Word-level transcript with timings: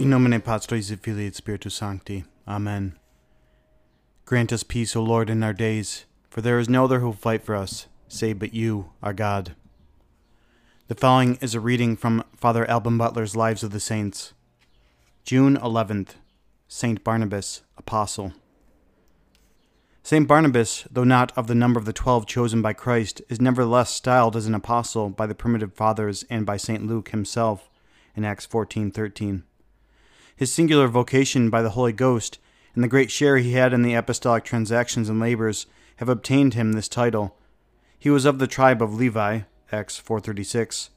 In 0.00 0.08
nomine 0.08 0.40
Patris 0.40 0.90
et 0.90 0.98
Filii 0.98 1.26
et 1.26 1.34
Spiritus 1.34 1.74
Sancti. 1.74 2.24
Amen. 2.48 2.96
Grant 4.24 4.50
us 4.50 4.62
peace, 4.62 4.96
O 4.96 5.02
Lord, 5.02 5.28
in 5.28 5.42
our 5.42 5.52
days, 5.52 6.06
for 6.30 6.40
there 6.40 6.58
is 6.58 6.70
no 6.70 6.84
other 6.84 7.00
who 7.00 7.06
will 7.08 7.12
fight 7.12 7.42
for 7.42 7.54
us, 7.54 7.86
save 8.08 8.38
but 8.38 8.54
you, 8.54 8.92
our 9.02 9.12
God. 9.12 9.54
The 10.88 10.94
following 10.94 11.36
is 11.42 11.54
a 11.54 11.60
reading 11.60 11.96
from 11.96 12.24
Father 12.34 12.68
Alban 12.70 12.96
Butler's 12.96 13.36
Lives 13.36 13.62
of 13.62 13.72
the 13.72 13.78
Saints. 13.78 14.32
June 15.22 15.58
11th, 15.58 16.14
Saint 16.66 17.04
Barnabas, 17.04 17.60
Apostle. 17.76 18.32
Saint 20.02 20.26
Barnabas, 20.26 20.88
though 20.90 21.04
not 21.04 21.30
of 21.36 21.46
the 21.46 21.54
number 21.54 21.78
of 21.78 21.84
the 21.84 21.92
twelve 21.92 22.24
chosen 22.26 22.62
by 22.62 22.72
Christ, 22.72 23.20
is 23.28 23.38
nevertheless 23.38 23.90
styled 23.90 24.34
as 24.34 24.46
an 24.46 24.54
apostle 24.54 25.10
by 25.10 25.26
the 25.26 25.34
primitive 25.34 25.74
fathers 25.74 26.24
and 26.30 26.46
by 26.46 26.56
Saint 26.56 26.86
Luke 26.86 27.10
himself 27.10 27.68
in 28.16 28.24
Acts 28.24 28.46
14:13. 28.46 29.42
His 30.40 30.50
singular 30.50 30.88
vocation 30.88 31.50
by 31.50 31.60
the 31.60 31.76
Holy 31.76 31.92
Ghost 31.92 32.38
and 32.74 32.82
the 32.82 32.88
great 32.88 33.10
share 33.10 33.36
he 33.36 33.52
had 33.52 33.74
in 33.74 33.82
the 33.82 33.92
apostolic 33.92 34.42
transactions 34.42 35.10
and 35.10 35.20
labors 35.20 35.66
have 35.96 36.08
obtained 36.08 36.54
him 36.54 36.72
this 36.72 36.88
title. 36.88 37.36
He 37.98 38.08
was 38.08 38.24
of 38.24 38.38
the 38.38 38.46
tribe 38.46 38.80
of 38.80 38.94
Levi, 38.94 39.40
Acts 39.70 40.00
4:36, 40.00 40.88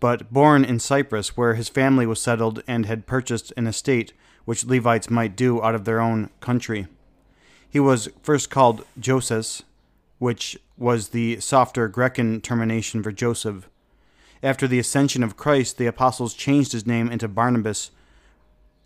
but 0.00 0.32
born 0.32 0.64
in 0.64 0.80
Cyprus 0.80 1.36
where 1.36 1.52
his 1.52 1.68
family 1.68 2.06
was 2.06 2.18
settled 2.18 2.62
and 2.66 2.86
had 2.86 3.06
purchased 3.06 3.52
an 3.58 3.66
estate 3.66 4.14
which 4.46 4.64
Levites 4.64 5.10
might 5.10 5.36
do 5.36 5.62
out 5.62 5.74
of 5.74 5.84
their 5.84 6.00
own 6.00 6.30
country. 6.40 6.86
He 7.68 7.78
was 7.78 8.08
first 8.22 8.48
called 8.48 8.86
Joses, 8.98 9.64
which 10.18 10.56
was 10.78 11.08
the 11.10 11.40
softer 11.40 11.88
Grecian 11.88 12.40
termination 12.40 13.02
for 13.02 13.12
Joseph. 13.12 13.68
After 14.42 14.66
the 14.66 14.78
ascension 14.78 15.22
of 15.22 15.36
Christ, 15.36 15.76
the 15.76 15.84
apostles 15.84 16.32
changed 16.32 16.72
his 16.72 16.86
name 16.86 17.10
into 17.10 17.28
Barnabas, 17.28 17.90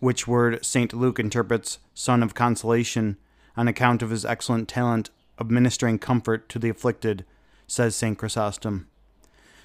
which 0.01 0.27
word 0.27 0.65
St. 0.65 0.93
Luke 0.93 1.19
interprets 1.19 1.79
son 1.93 2.21
of 2.21 2.33
consolation, 2.33 3.17
on 3.55 3.67
account 3.67 4.01
of 4.01 4.09
his 4.09 4.25
excellent 4.25 4.67
talent 4.67 5.11
of 5.37 5.51
ministering 5.51 5.99
comfort 5.99 6.49
to 6.49 6.59
the 6.59 6.69
afflicted, 6.69 7.23
says 7.67 7.95
St. 7.95 8.17
Chrysostom. 8.17 8.87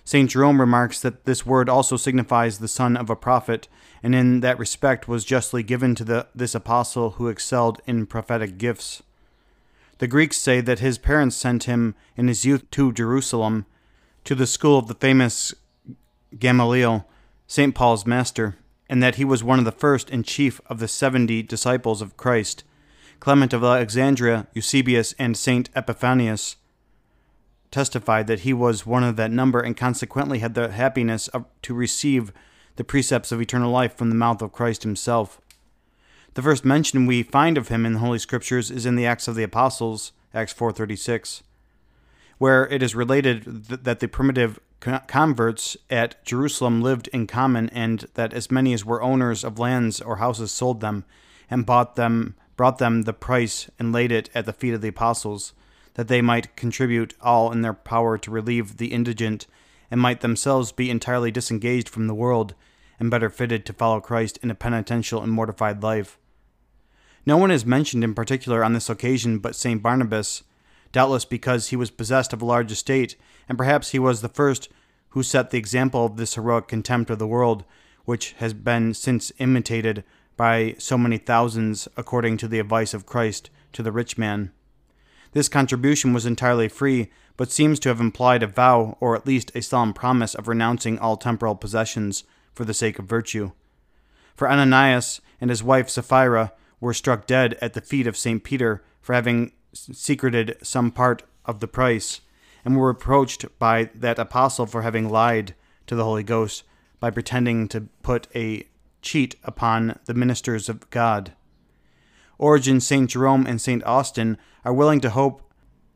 St. 0.04 0.30
Jerome 0.30 0.60
remarks 0.60 1.00
that 1.00 1.24
this 1.24 1.44
word 1.44 1.68
also 1.68 1.96
signifies 1.96 2.58
the 2.58 2.68
son 2.68 2.96
of 2.96 3.10
a 3.10 3.16
prophet, 3.16 3.66
and 4.02 4.14
in 4.14 4.40
that 4.40 4.58
respect 4.58 5.08
was 5.08 5.24
justly 5.24 5.62
given 5.62 5.94
to 5.96 6.04
the, 6.04 6.26
this 6.34 6.54
apostle 6.54 7.12
who 7.12 7.28
excelled 7.28 7.80
in 7.86 8.06
prophetic 8.06 8.58
gifts. 8.58 9.02
The 9.98 10.06
Greeks 10.06 10.36
say 10.36 10.60
that 10.60 10.80
his 10.80 10.98
parents 10.98 11.34
sent 11.34 11.64
him 11.64 11.94
in 12.14 12.28
his 12.28 12.44
youth 12.44 12.70
to 12.72 12.92
Jerusalem, 12.92 13.64
to 14.24 14.34
the 14.34 14.46
school 14.46 14.78
of 14.78 14.86
the 14.86 14.94
famous 14.94 15.54
Gamaliel, 16.38 17.08
St. 17.46 17.74
Paul's 17.74 18.06
master, 18.06 18.56
and 18.88 19.02
that 19.02 19.16
he 19.16 19.24
was 19.24 19.42
one 19.42 19.58
of 19.58 19.64
the 19.64 19.72
first 19.72 20.10
and 20.10 20.24
chief 20.24 20.60
of 20.66 20.78
the 20.78 20.88
seventy 20.88 21.42
disciples 21.42 22.00
of 22.00 22.16
Christ. 22.16 22.64
Clement 23.20 23.52
of 23.52 23.64
Alexandria, 23.64 24.46
Eusebius, 24.52 25.14
and 25.18 25.36
St. 25.36 25.70
Epiphanius 25.74 26.56
testified 27.70 28.26
that 28.26 28.40
he 28.40 28.52
was 28.52 28.86
one 28.86 29.04
of 29.04 29.16
that 29.16 29.30
number 29.30 29.60
and 29.60 29.76
consequently 29.76 30.38
had 30.38 30.54
the 30.54 30.70
happiness 30.70 31.28
of, 31.28 31.44
to 31.62 31.74
receive 31.74 32.32
the 32.76 32.84
precepts 32.84 33.32
of 33.32 33.40
eternal 33.40 33.70
life 33.70 33.96
from 33.96 34.08
the 34.08 34.14
mouth 34.14 34.42
of 34.42 34.52
Christ 34.52 34.82
himself. 34.82 35.40
The 36.34 36.42
first 36.42 36.64
mention 36.64 37.06
we 37.06 37.22
find 37.22 37.56
of 37.56 37.68
him 37.68 37.86
in 37.86 37.94
the 37.94 37.98
Holy 37.98 38.18
Scriptures 38.18 38.70
is 38.70 38.86
in 38.86 38.96
the 38.96 39.06
Acts 39.06 39.26
of 39.26 39.34
the 39.34 39.42
Apostles, 39.42 40.12
Acts 40.34 40.52
4:36, 40.52 41.42
where 42.38 42.66
it 42.68 42.82
is 42.82 42.94
related 42.94 43.64
that 43.66 44.00
the 44.00 44.08
primitive 44.08 44.60
converts 45.06 45.76
at 45.90 46.24
Jerusalem 46.24 46.80
lived 46.80 47.08
in 47.08 47.26
common 47.26 47.68
and 47.70 48.06
that 48.14 48.32
as 48.32 48.50
many 48.50 48.72
as 48.72 48.84
were 48.84 49.02
owners 49.02 49.44
of 49.44 49.58
lands 49.58 50.00
or 50.00 50.16
houses 50.16 50.50
sold 50.50 50.80
them 50.80 51.04
and 51.50 51.66
bought 51.66 51.96
them 51.96 52.34
brought 52.56 52.78
them 52.78 53.02
the 53.02 53.12
price 53.12 53.70
and 53.78 53.92
laid 53.92 54.10
it 54.10 54.30
at 54.34 54.46
the 54.46 54.52
feet 54.52 54.72
of 54.72 54.80
the 54.80 54.88
apostles 54.88 55.52
that 55.94 56.08
they 56.08 56.22
might 56.22 56.56
contribute 56.56 57.14
all 57.20 57.52
in 57.52 57.62
their 57.62 57.74
power 57.74 58.16
to 58.16 58.30
relieve 58.30 58.76
the 58.76 58.92
indigent 58.92 59.46
and 59.90 60.00
might 60.00 60.20
themselves 60.20 60.72
be 60.72 60.90
entirely 60.90 61.30
disengaged 61.30 61.88
from 61.88 62.06
the 62.06 62.14
world 62.14 62.54
and 62.98 63.10
better 63.10 63.30
fitted 63.30 63.64
to 63.66 63.72
follow 63.72 64.00
Christ 64.00 64.38
in 64.42 64.50
a 64.50 64.54
penitential 64.54 65.22
and 65.22 65.32
mortified 65.32 65.82
life. 65.82 66.18
No 67.24 67.36
one 67.36 67.50
is 67.50 67.66
mentioned 67.66 68.04
in 68.04 68.14
particular 68.14 68.64
on 68.64 68.72
this 68.72 68.88
occasion 68.88 69.38
but 69.38 69.56
St. 69.56 69.82
Barnabas, 69.82 70.42
doubtless 70.92 71.24
because 71.24 71.68
he 71.68 71.76
was 71.76 71.90
possessed 71.90 72.32
of 72.32 72.40
a 72.40 72.46
large 72.46 72.72
estate, 72.72 73.16
and 73.48 73.58
perhaps 73.58 73.90
he 73.90 73.98
was 73.98 74.20
the 74.20 74.28
first 74.28 74.68
who 75.10 75.22
set 75.22 75.50
the 75.50 75.58
example 75.58 76.04
of 76.04 76.16
this 76.16 76.34
heroic 76.34 76.68
contempt 76.68 77.10
of 77.10 77.18
the 77.18 77.26
world, 77.26 77.64
which 78.04 78.32
has 78.32 78.52
been 78.52 78.92
since 78.92 79.32
imitated 79.38 80.04
by 80.36 80.74
so 80.78 80.98
many 80.98 81.18
thousands 81.18 81.88
according 81.96 82.36
to 82.36 82.48
the 82.48 82.58
advice 82.58 82.92
of 82.92 83.06
Christ 83.06 83.50
to 83.72 83.82
the 83.82 83.92
rich 83.92 84.18
man. 84.18 84.52
This 85.32 85.48
contribution 85.48 86.12
was 86.12 86.26
entirely 86.26 86.68
free, 86.68 87.10
but 87.36 87.50
seems 87.50 87.78
to 87.80 87.88
have 87.88 88.00
implied 88.00 88.42
a 88.42 88.46
vow, 88.46 88.96
or 89.00 89.14
at 89.14 89.26
least 89.26 89.52
a 89.54 89.62
solemn 89.62 89.92
promise, 89.92 90.34
of 90.34 90.48
renouncing 90.48 90.98
all 90.98 91.16
temporal 91.16 91.54
possessions 91.54 92.24
for 92.54 92.64
the 92.64 92.74
sake 92.74 92.98
of 92.98 93.06
virtue. 93.06 93.52
For 94.34 94.50
Ananias 94.50 95.20
and 95.40 95.50
his 95.50 95.62
wife 95.62 95.88
Sapphira 95.88 96.52
were 96.80 96.94
struck 96.94 97.26
dead 97.26 97.58
at 97.60 97.74
the 97.74 97.80
feet 97.80 98.06
of 98.06 98.16
St. 98.16 98.42
Peter 98.44 98.82
for 99.00 99.14
having 99.14 99.52
secreted 99.72 100.56
some 100.62 100.90
part 100.90 101.22
of 101.44 101.60
the 101.60 101.68
price, 101.68 102.20
and 102.66 102.76
were 102.76 102.88
reproached 102.88 103.46
by 103.58 103.88
that 103.94 104.18
apostle 104.18 104.66
for 104.66 104.82
having 104.82 105.08
lied 105.08 105.54
to 105.86 105.94
the 105.94 106.04
Holy 106.04 106.22
Ghost 106.22 106.64
by 107.00 107.08
pretending 107.10 107.68
to 107.68 107.88
put 108.02 108.26
a 108.34 108.66
cheat 109.00 109.36
upon 109.42 109.98
the 110.04 110.12
ministers 110.12 110.68
of 110.68 110.90
God. 110.90 111.32
Origen, 112.36 112.80
St. 112.80 113.08
Jerome, 113.08 113.46
and 113.46 113.58
St. 113.58 113.82
Austin 113.84 114.36
are 114.64 114.74
willing 114.74 115.00
to 115.00 115.10
hope 115.10 115.50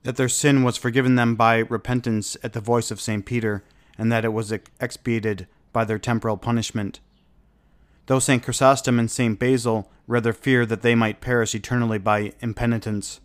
that 0.04 0.16
their 0.16 0.30
sin 0.30 0.62
was 0.62 0.78
forgiven 0.78 1.16
them 1.16 1.34
by 1.34 1.58
repentance 1.58 2.38
at 2.42 2.54
the 2.54 2.60
voice 2.60 2.90
of 2.90 3.00
St. 3.00 3.26
Peter, 3.26 3.62
and 3.98 4.10
that 4.10 4.24
it 4.24 4.32
was 4.32 4.50
expiated 4.80 5.46
by 5.74 5.84
their 5.84 5.98
temporal 5.98 6.38
punishment 6.38 7.00
though 8.10 8.18
St. 8.18 8.42
Chrysostom 8.42 8.98
and 8.98 9.08
St. 9.08 9.38
Basil 9.38 9.88
rather 10.08 10.32
fear 10.32 10.66
that 10.66 10.82
they 10.82 10.96
might 10.96 11.20
perish 11.20 11.54
eternally 11.54 11.98
by 11.98 12.32
impenitence. 12.40 13.20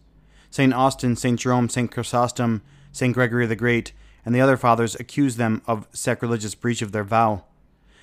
St. 0.52 0.72
Austin, 0.76 1.16
St. 1.16 1.40
Jerome, 1.40 1.70
St. 1.70 1.90
Chrysostom, 1.90 2.62
St. 2.96 3.14
Gregory 3.14 3.46
the 3.46 3.58
Great, 3.58 3.92
and 4.24 4.34
the 4.34 4.40
other 4.40 4.56
fathers 4.56 4.96
accuse 4.96 5.36
them 5.36 5.62
of 5.68 5.86
sacrilegious 5.92 6.56
breach 6.56 6.82
of 6.82 6.94
their 6.94 7.04
vow. 7.04 7.44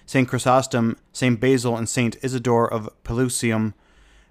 St. 0.05 0.29
Chrysostom, 0.29 0.99
St. 1.15 1.41
Basil, 1.41 1.79
and 1.79 1.89
St. 1.89 2.15
Isidore 2.21 2.71
of 2.71 2.91
Pelusium 3.03 3.73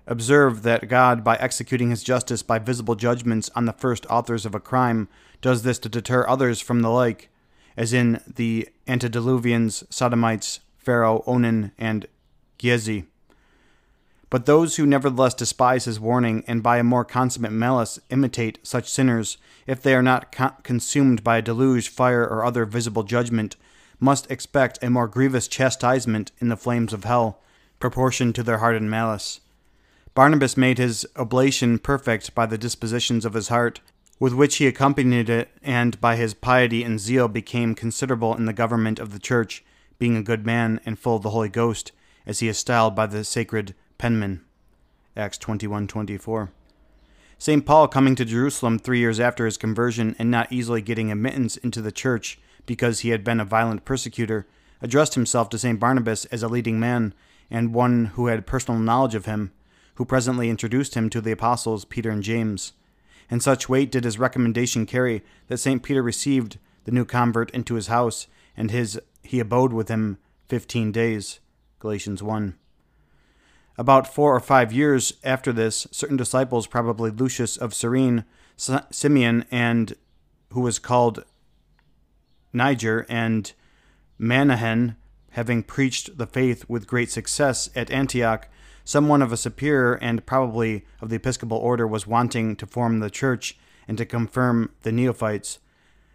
observe 0.06 0.62
that 0.62 0.88
God, 0.88 1.24
by 1.24 1.36
executing 1.38 1.90
his 1.90 2.04
justice 2.04 2.44
by 2.44 2.60
visible 2.60 2.94
judgments 2.94 3.50
on 3.56 3.66
the 3.66 3.74
first 3.74 4.06
authors 4.06 4.46
of 4.46 4.54
a 4.54 4.60
crime, 4.60 5.08
does 5.42 5.64
this 5.64 5.80
to 5.80 5.90
deter 5.90 6.28
others 6.28 6.62
from 6.62 6.82
the 6.82 6.92
like, 6.92 7.30
as 7.76 7.92
in 7.92 8.22
the 8.28 8.70
antediluvians, 8.88 9.84
Sodomites, 9.92 10.60
Pharaoh, 10.78 11.24
Onan, 11.26 11.72
and 11.80 12.06
Giezi. 12.60 13.08
But 14.32 14.46
those 14.46 14.78
who 14.78 14.86
nevertheless 14.86 15.34
despise 15.34 15.84
his 15.84 16.00
warning 16.00 16.46
and 16.48 16.64
by 16.64 16.78
a 16.78 16.86
more 16.86 17.04
consummate 17.04 17.52
malice 17.52 18.00
imitate 18.10 18.60
such 18.64 18.90
sinners, 18.90 19.38
if 19.68 19.84
they 19.84 19.94
are 19.94 20.02
not 20.02 20.32
co- 20.32 20.54
consumed 20.64 21.22
by 21.22 21.38
a 21.38 21.42
deluge, 21.42 21.90
fire, 21.90 22.24
or 22.24 22.46
other 22.46 22.64
visible 22.64 23.04
judgment, 23.04 23.58
must 24.00 24.32
expect 24.32 24.82
a 24.82 24.90
more 24.90 25.10
grievous 25.10 25.50
chastisement 25.50 26.32
in 26.40 26.48
the 26.48 26.56
flames 26.56 26.94
of 26.94 27.04
hell, 27.04 27.42
proportioned 27.82 28.34
to 28.36 28.42
their 28.42 28.60
hardened 28.60 28.90
malice. 28.90 29.42
Barnabas 30.16 30.56
made 30.56 30.78
his 30.78 31.06
oblation 31.18 31.78
perfect 31.78 32.34
by 32.34 32.46
the 32.46 32.58
dispositions 32.58 33.26
of 33.26 33.34
his 33.34 33.50
heart, 33.50 33.82
with 34.18 34.34
which 34.34 34.58
he 34.58 34.66
accompanied 34.66 35.30
it, 35.30 35.50
and 35.62 36.00
by 36.00 36.16
his 36.16 36.34
piety 36.34 36.84
and 36.84 37.02
zeal 37.02 37.28
became 37.28 37.76
considerable 37.76 38.34
in 38.38 38.46
the 38.46 38.54
government 38.54 38.98
of 38.98 39.12
the 39.12 39.20
church, 39.20 39.62
being 40.00 40.16
a 40.16 40.24
good 40.24 40.46
man 40.46 40.80
and 40.86 40.98
full 40.98 41.18
of 41.18 41.22
the 41.22 41.32
Holy 41.32 41.50
Ghost 41.50 41.92
as 42.26 42.40
he 42.40 42.48
is 42.48 42.58
styled 42.58 42.96
by 42.96 43.06
the 43.06 43.26
sacred 43.26 43.76
penman. 44.02 44.42
Acts 45.16 45.38
21:24. 45.38 46.50
St. 47.38 47.64
Paul 47.64 47.88
coming 47.88 48.16
to 48.16 48.26
Jerusalem 48.26 48.80
3 48.80 48.98
years 48.98 49.20
after 49.20 49.46
his 49.46 49.58
conversion 49.58 50.16
and 50.18 50.32
not 50.32 50.52
easily 50.52 50.82
getting 50.82 51.12
admittance 51.12 51.56
into 51.58 51.84
the 51.84 51.92
church 51.92 52.40
because 52.66 53.02
he 53.02 53.10
had 53.10 53.24
been 53.24 53.40
a 53.40 53.46
violent 53.46 53.86
persecutor, 53.86 54.48
addressed 54.82 55.14
himself 55.14 55.50
to 55.50 55.60
St. 55.60 55.80
Barnabas 55.80 56.26
as 56.26 56.42
a 56.42 56.48
leading 56.48 56.80
man 56.80 57.14
and 57.52 57.76
one 57.76 58.06
who 58.16 58.26
had 58.26 58.48
personal 58.48 58.80
knowledge 58.80 59.14
of 59.14 59.26
him, 59.26 59.52
who 59.96 60.06
presently 60.06 60.50
introduced 60.50 60.96
him 60.96 61.08
to 61.12 61.22
the 61.22 61.32
apostles 61.32 61.86
Peter 61.86 62.10
and 62.10 62.24
James. 62.24 62.74
And 63.30 63.44
such 63.44 63.70
weight 63.70 63.92
did 63.92 64.04
his 64.04 64.18
recommendation 64.18 64.88
carry 64.88 65.24
that 65.46 65.60
St. 65.60 65.84
Peter 65.84 66.02
received 66.02 66.58
the 66.86 66.92
new 66.92 67.06
convert 67.06 67.52
into 67.52 67.76
his 67.76 67.86
house, 67.86 68.26
and 68.58 68.72
his 68.72 69.00
he 69.22 69.40
abode 69.40 69.74
with 69.74 69.90
him 69.90 70.18
fifteen 70.48 70.92
days. 70.92 71.40
Galatians 71.80 72.24
1. 72.24 72.56
About 73.82 74.06
four 74.06 74.36
or 74.36 74.40
five 74.40 74.72
years 74.72 75.16
after 75.24 75.52
this, 75.52 75.88
certain 75.90 76.16
disciples, 76.16 76.68
probably 76.68 77.10
Lucius 77.10 77.58
of 77.58 77.74
Cyrene, 77.74 78.26
Simeon, 78.56 79.44
and 79.50 79.96
who 80.52 80.62
was 80.62 80.78
called 80.78 81.24
Niger, 82.54 83.08
and 83.10 83.52
Manahen, 84.20 84.98
having 85.32 85.64
preached 85.64 86.16
the 86.20 86.28
faith 86.28 86.70
with 86.70 86.86
great 86.86 87.10
success 87.10 87.72
at 87.76 87.90
Antioch, 87.90 88.48
someone 88.86 89.24
of 89.24 89.32
a 89.32 89.36
superior 89.36 89.96
and 89.96 90.28
probably 90.28 90.86
of 91.02 91.10
the 91.10 91.16
episcopal 91.16 91.58
order 91.58 91.88
was 91.88 92.06
wanting 92.06 92.56
to 92.58 92.68
form 92.68 93.00
the 93.00 93.10
church 93.10 93.58
and 93.88 93.98
to 93.98 94.06
confirm 94.06 94.70
the 94.84 94.92
neophytes, 94.92 95.58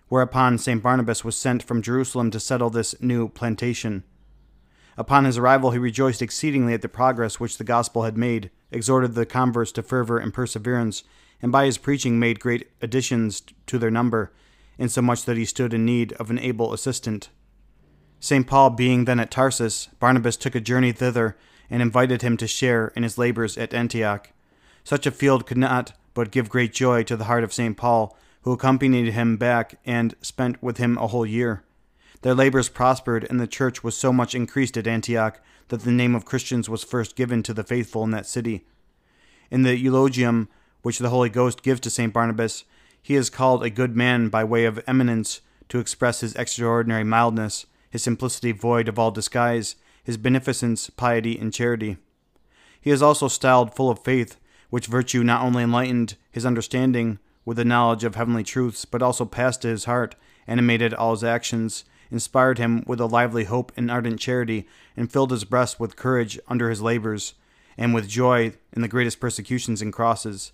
whereupon 0.06 0.56
St. 0.56 0.80
Barnabas 0.80 1.24
was 1.24 1.36
sent 1.36 1.64
from 1.64 1.82
Jerusalem 1.82 2.30
to 2.30 2.38
settle 2.38 2.70
this 2.70 2.94
new 3.00 3.28
plantation. 3.28 4.04
Upon 4.96 5.24
his 5.24 5.36
arrival, 5.36 5.72
he 5.72 5.78
rejoiced 5.78 6.22
exceedingly 6.22 6.72
at 6.72 6.82
the 6.82 6.88
progress 6.88 7.38
which 7.38 7.58
the 7.58 7.64
gospel 7.64 8.04
had 8.04 8.16
made, 8.16 8.50
exhorted 8.70 9.14
the 9.14 9.26
converts 9.26 9.72
to 9.72 9.82
fervor 9.82 10.18
and 10.18 10.32
perseverance, 10.32 11.04
and 11.42 11.52
by 11.52 11.66
his 11.66 11.78
preaching 11.78 12.18
made 12.18 12.40
great 12.40 12.70
additions 12.80 13.42
to 13.66 13.78
their 13.78 13.90
number, 13.90 14.32
insomuch 14.78 15.24
that 15.24 15.36
he 15.36 15.44
stood 15.44 15.74
in 15.74 15.84
need 15.84 16.12
of 16.14 16.30
an 16.30 16.38
able 16.38 16.72
assistant. 16.72 17.28
St. 18.20 18.46
Paul 18.46 18.70
being 18.70 19.04
then 19.04 19.20
at 19.20 19.30
Tarsus, 19.30 19.88
Barnabas 20.00 20.38
took 20.38 20.54
a 20.54 20.60
journey 20.60 20.92
thither 20.92 21.36
and 21.68 21.82
invited 21.82 22.22
him 22.22 22.36
to 22.38 22.46
share 22.46 22.88
in 22.96 23.02
his 23.02 23.18
labors 23.18 23.58
at 23.58 23.74
Antioch. 23.74 24.30
Such 24.82 25.06
a 25.06 25.10
field 25.10 25.46
could 25.46 25.58
not 25.58 25.92
but 26.14 26.30
give 26.30 26.48
great 26.48 26.72
joy 26.72 27.02
to 27.02 27.16
the 27.16 27.24
heart 27.24 27.44
of 27.44 27.52
St. 27.52 27.76
Paul, 27.76 28.16
who 28.42 28.52
accompanied 28.52 29.12
him 29.12 29.36
back 29.36 29.78
and 29.84 30.14
spent 30.22 30.62
with 30.62 30.78
him 30.78 30.96
a 30.96 31.08
whole 31.08 31.26
year. 31.26 31.62
Their 32.22 32.34
labors 32.34 32.68
prospered, 32.68 33.26
and 33.28 33.38
the 33.38 33.46
church 33.46 33.84
was 33.84 33.96
so 33.96 34.12
much 34.12 34.34
increased 34.34 34.76
at 34.76 34.86
Antioch 34.86 35.40
that 35.68 35.82
the 35.82 35.92
name 35.92 36.14
of 36.14 36.24
Christians 36.24 36.68
was 36.68 36.84
first 36.84 37.16
given 37.16 37.42
to 37.42 37.54
the 37.54 37.64
faithful 37.64 38.04
in 38.04 38.10
that 38.12 38.26
city. 38.26 38.64
In 39.50 39.62
the 39.62 39.76
eulogium 39.76 40.48
which 40.82 40.98
the 40.98 41.10
Holy 41.10 41.28
Ghost 41.28 41.62
gives 41.62 41.80
to 41.80 41.90
St. 41.90 42.12
Barnabas, 42.12 42.64
he 43.02 43.14
is 43.14 43.30
called 43.30 43.62
a 43.62 43.70
good 43.70 43.96
man 43.96 44.28
by 44.28 44.44
way 44.44 44.64
of 44.64 44.82
eminence 44.86 45.40
to 45.68 45.78
express 45.78 46.20
his 46.20 46.34
extraordinary 46.36 47.04
mildness, 47.04 47.66
his 47.90 48.02
simplicity 48.02 48.52
void 48.52 48.88
of 48.88 48.98
all 48.98 49.10
disguise, 49.10 49.76
his 50.02 50.16
beneficence, 50.16 50.90
piety, 50.90 51.38
and 51.38 51.52
charity. 51.52 51.96
He 52.80 52.90
is 52.90 53.02
also 53.02 53.28
styled 53.28 53.74
full 53.74 53.90
of 53.90 54.04
faith, 54.04 54.36
which 54.70 54.86
virtue 54.86 55.24
not 55.24 55.42
only 55.42 55.64
enlightened 55.64 56.16
his 56.30 56.46
understanding 56.46 57.18
with 57.44 57.56
the 57.56 57.64
knowledge 57.64 58.04
of 58.04 58.14
heavenly 58.14 58.44
truths, 58.44 58.84
but 58.84 59.02
also 59.02 59.24
passed 59.24 59.62
to 59.62 59.68
his 59.68 59.84
heart, 59.84 60.14
animated 60.46 60.94
all 60.94 61.12
his 61.12 61.24
actions, 61.24 61.84
inspired 62.10 62.58
him 62.58 62.84
with 62.86 63.00
a 63.00 63.06
lively 63.06 63.44
hope 63.44 63.72
and 63.76 63.90
ardent 63.90 64.20
charity, 64.20 64.66
and 64.96 65.10
filled 65.10 65.30
his 65.30 65.44
breast 65.44 65.80
with 65.80 65.96
courage 65.96 66.38
under 66.48 66.70
his 66.70 66.82
labors, 66.82 67.34
and 67.76 67.94
with 67.94 68.08
joy 68.08 68.52
in 68.72 68.82
the 68.82 68.88
greatest 68.88 69.20
persecutions 69.20 69.82
and 69.82 69.92
crosses. 69.92 70.52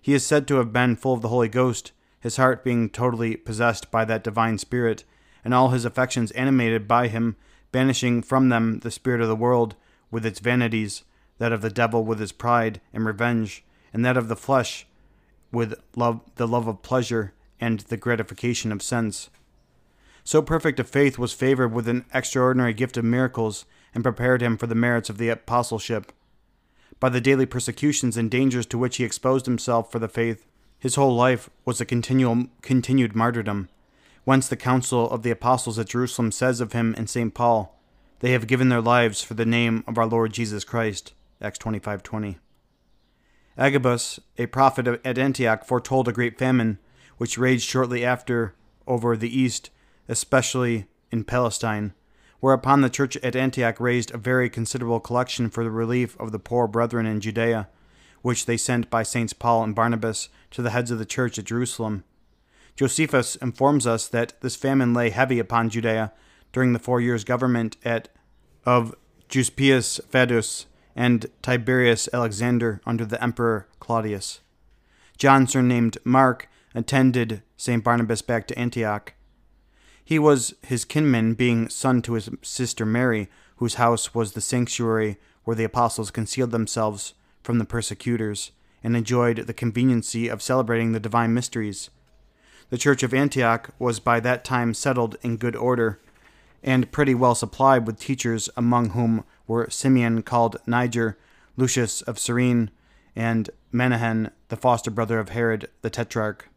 He 0.00 0.14
is 0.14 0.24
said 0.24 0.48
to 0.48 0.56
have 0.56 0.72
been 0.72 0.96
full 0.96 1.14
of 1.14 1.22
the 1.22 1.28
Holy 1.28 1.48
Ghost, 1.48 1.92
his 2.20 2.36
heart 2.36 2.64
being 2.64 2.90
totally 2.90 3.36
possessed 3.36 3.90
by 3.90 4.04
that 4.04 4.24
divine 4.24 4.58
Spirit, 4.58 5.04
and 5.44 5.54
all 5.54 5.70
his 5.70 5.84
affections 5.84 6.30
animated 6.32 6.86
by 6.86 7.08
him, 7.08 7.36
banishing 7.72 8.22
from 8.22 8.48
them 8.48 8.80
the 8.80 8.90
spirit 8.90 9.20
of 9.20 9.28
the 9.28 9.36
world 9.36 9.74
with 10.10 10.26
its 10.26 10.40
vanities, 10.40 11.04
that 11.38 11.52
of 11.52 11.62
the 11.62 11.70
devil 11.70 12.04
with 12.04 12.18
his 12.18 12.32
pride 12.32 12.80
and 12.92 13.06
revenge, 13.06 13.64
and 13.92 14.04
that 14.04 14.16
of 14.16 14.28
the 14.28 14.36
flesh 14.36 14.86
with 15.52 15.74
love, 15.96 16.20
the 16.36 16.46
love 16.46 16.68
of 16.68 16.82
pleasure 16.82 17.32
and 17.60 17.80
the 17.80 17.96
gratification 17.96 18.72
of 18.72 18.82
sense. 18.82 19.30
So 20.24 20.42
perfect 20.42 20.80
a 20.80 20.84
faith 20.84 21.18
was 21.18 21.32
favored 21.32 21.72
with 21.72 21.88
an 21.88 22.04
extraordinary 22.12 22.74
gift 22.74 22.96
of 22.96 23.04
miracles 23.04 23.64
and 23.94 24.04
prepared 24.04 24.42
him 24.42 24.56
for 24.56 24.66
the 24.66 24.74
merits 24.74 25.10
of 25.10 25.18
the 25.18 25.28
apostleship. 25.28 26.12
By 26.98 27.08
the 27.08 27.20
daily 27.20 27.46
persecutions 27.46 28.16
and 28.16 28.30
dangers 28.30 28.66
to 28.66 28.78
which 28.78 28.98
he 28.98 29.04
exposed 29.04 29.46
himself 29.46 29.90
for 29.90 29.98
the 29.98 30.08
faith, 30.08 30.46
his 30.78 30.94
whole 30.94 31.14
life 31.14 31.50
was 31.64 31.80
a 31.80 31.86
continual, 31.86 32.46
continued 32.62 33.16
martyrdom. 33.16 33.68
Whence 34.24 34.48
the 34.48 34.56
council 34.56 35.10
of 35.10 35.22
the 35.22 35.30
apostles 35.30 35.78
at 35.78 35.88
Jerusalem 35.88 36.30
says 36.30 36.60
of 36.60 36.72
him 36.72 36.94
in 36.94 37.06
St. 37.06 37.34
Paul, 37.34 37.78
They 38.20 38.32
have 38.32 38.46
given 38.46 38.68
their 38.68 38.80
lives 38.80 39.22
for 39.22 39.34
the 39.34 39.46
name 39.46 39.82
of 39.86 39.98
our 39.98 40.06
Lord 40.06 40.32
Jesus 40.32 40.64
Christ. 40.64 41.14
Acts 41.40 41.58
25.20. 41.58 42.36
Agabus, 43.56 44.20
a 44.38 44.46
prophet 44.46 44.86
at 44.86 45.18
Antioch, 45.18 45.64
foretold 45.64 46.08
a 46.08 46.12
great 46.12 46.38
famine, 46.38 46.78
which 47.16 47.38
raged 47.38 47.68
shortly 47.68 48.04
after 48.04 48.54
over 48.86 49.16
the 49.16 49.38
east, 49.38 49.70
especially 50.10 50.86
in 51.12 51.24
Palestine, 51.24 51.94
whereupon 52.40 52.80
the 52.80 52.90
church 52.90 53.16
at 53.18 53.36
Antioch 53.36 53.78
raised 53.78 54.12
a 54.12 54.18
very 54.18 54.50
considerable 54.50 55.00
collection 55.00 55.48
for 55.48 55.62
the 55.62 55.70
relief 55.70 56.18
of 56.18 56.32
the 56.32 56.38
poor 56.38 56.66
brethren 56.66 57.06
in 57.06 57.20
Judea, 57.20 57.68
which 58.20 58.44
they 58.44 58.56
sent 58.56 58.90
by 58.90 59.02
Saints 59.02 59.32
Paul 59.32 59.62
and 59.62 59.74
Barnabas 59.74 60.28
to 60.50 60.62
the 60.62 60.70
heads 60.70 60.90
of 60.90 60.98
the 60.98 61.06
church 61.06 61.38
at 61.38 61.44
Jerusalem. 61.44 62.04
Josephus 62.76 63.36
informs 63.36 63.86
us 63.86 64.08
that 64.08 64.38
this 64.40 64.56
famine 64.56 64.92
lay 64.92 65.10
heavy 65.10 65.38
upon 65.38 65.70
Judea 65.70 66.12
during 66.52 66.72
the 66.72 66.78
four 66.78 67.00
years' 67.00 67.24
government 67.24 67.76
at, 67.84 68.08
of 68.66 68.94
Cuspius 69.28 70.00
Fadus 70.10 70.66
and 70.96 71.26
Tiberius 71.40 72.08
Alexander 72.12 72.80
under 72.84 73.04
the 73.04 73.22
Emperor 73.22 73.68
Claudius. 73.78 74.40
John, 75.16 75.46
surnamed 75.46 75.98
Mark, 76.04 76.48
attended 76.74 77.42
St. 77.56 77.84
Barnabas 77.84 78.22
back 78.22 78.48
to 78.48 78.58
Antioch. 78.58 79.14
He 80.04 80.18
was 80.18 80.54
his 80.62 80.84
kinman, 80.84 81.36
being 81.36 81.68
son 81.68 82.02
to 82.02 82.14
his 82.14 82.30
sister 82.42 82.84
Mary, 82.84 83.28
whose 83.56 83.74
house 83.74 84.14
was 84.14 84.32
the 84.32 84.40
sanctuary 84.40 85.18
where 85.44 85.56
the 85.56 85.64
apostles 85.64 86.10
concealed 86.10 86.50
themselves 86.50 87.14
from 87.42 87.58
the 87.58 87.64
persecutors 87.64 88.52
and 88.82 88.96
enjoyed 88.96 89.38
the 89.38 89.54
conveniency 89.54 90.28
of 90.28 90.42
celebrating 90.42 90.92
the 90.92 91.00
divine 91.00 91.34
mysteries. 91.34 91.90
The 92.70 92.78
church 92.78 93.02
of 93.02 93.12
Antioch 93.12 93.70
was 93.78 94.00
by 94.00 94.20
that 94.20 94.44
time 94.44 94.74
settled 94.74 95.16
in 95.22 95.36
good 95.36 95.56
order, 95.56 95.98
and 96.62 96.92
pretty 96.92 97.14
well 97.14 97.34
supplied 97.34 97.86
with 97.86 97.98
teachers, 97.98 98.48
among 98.56 98.90
whom 98.90 99.24
were 99.46 99.68
Simeon 99.70 100.22
called 100.22 100.58
Niger, 100.66 101.18
Lucius 101.56 102.02
of 102.02 102.18
Cyrene, 102.18 102.70
and 103.16 103.50
Manahen, 103.72 104.30
the 104.48 104.56
foster 104.56 104.90
brother 104.90 105.18
of 105.18 105.30
Herod 105.30 105.68
the 105.82 105.90
Tetrarch, 105.90 106.48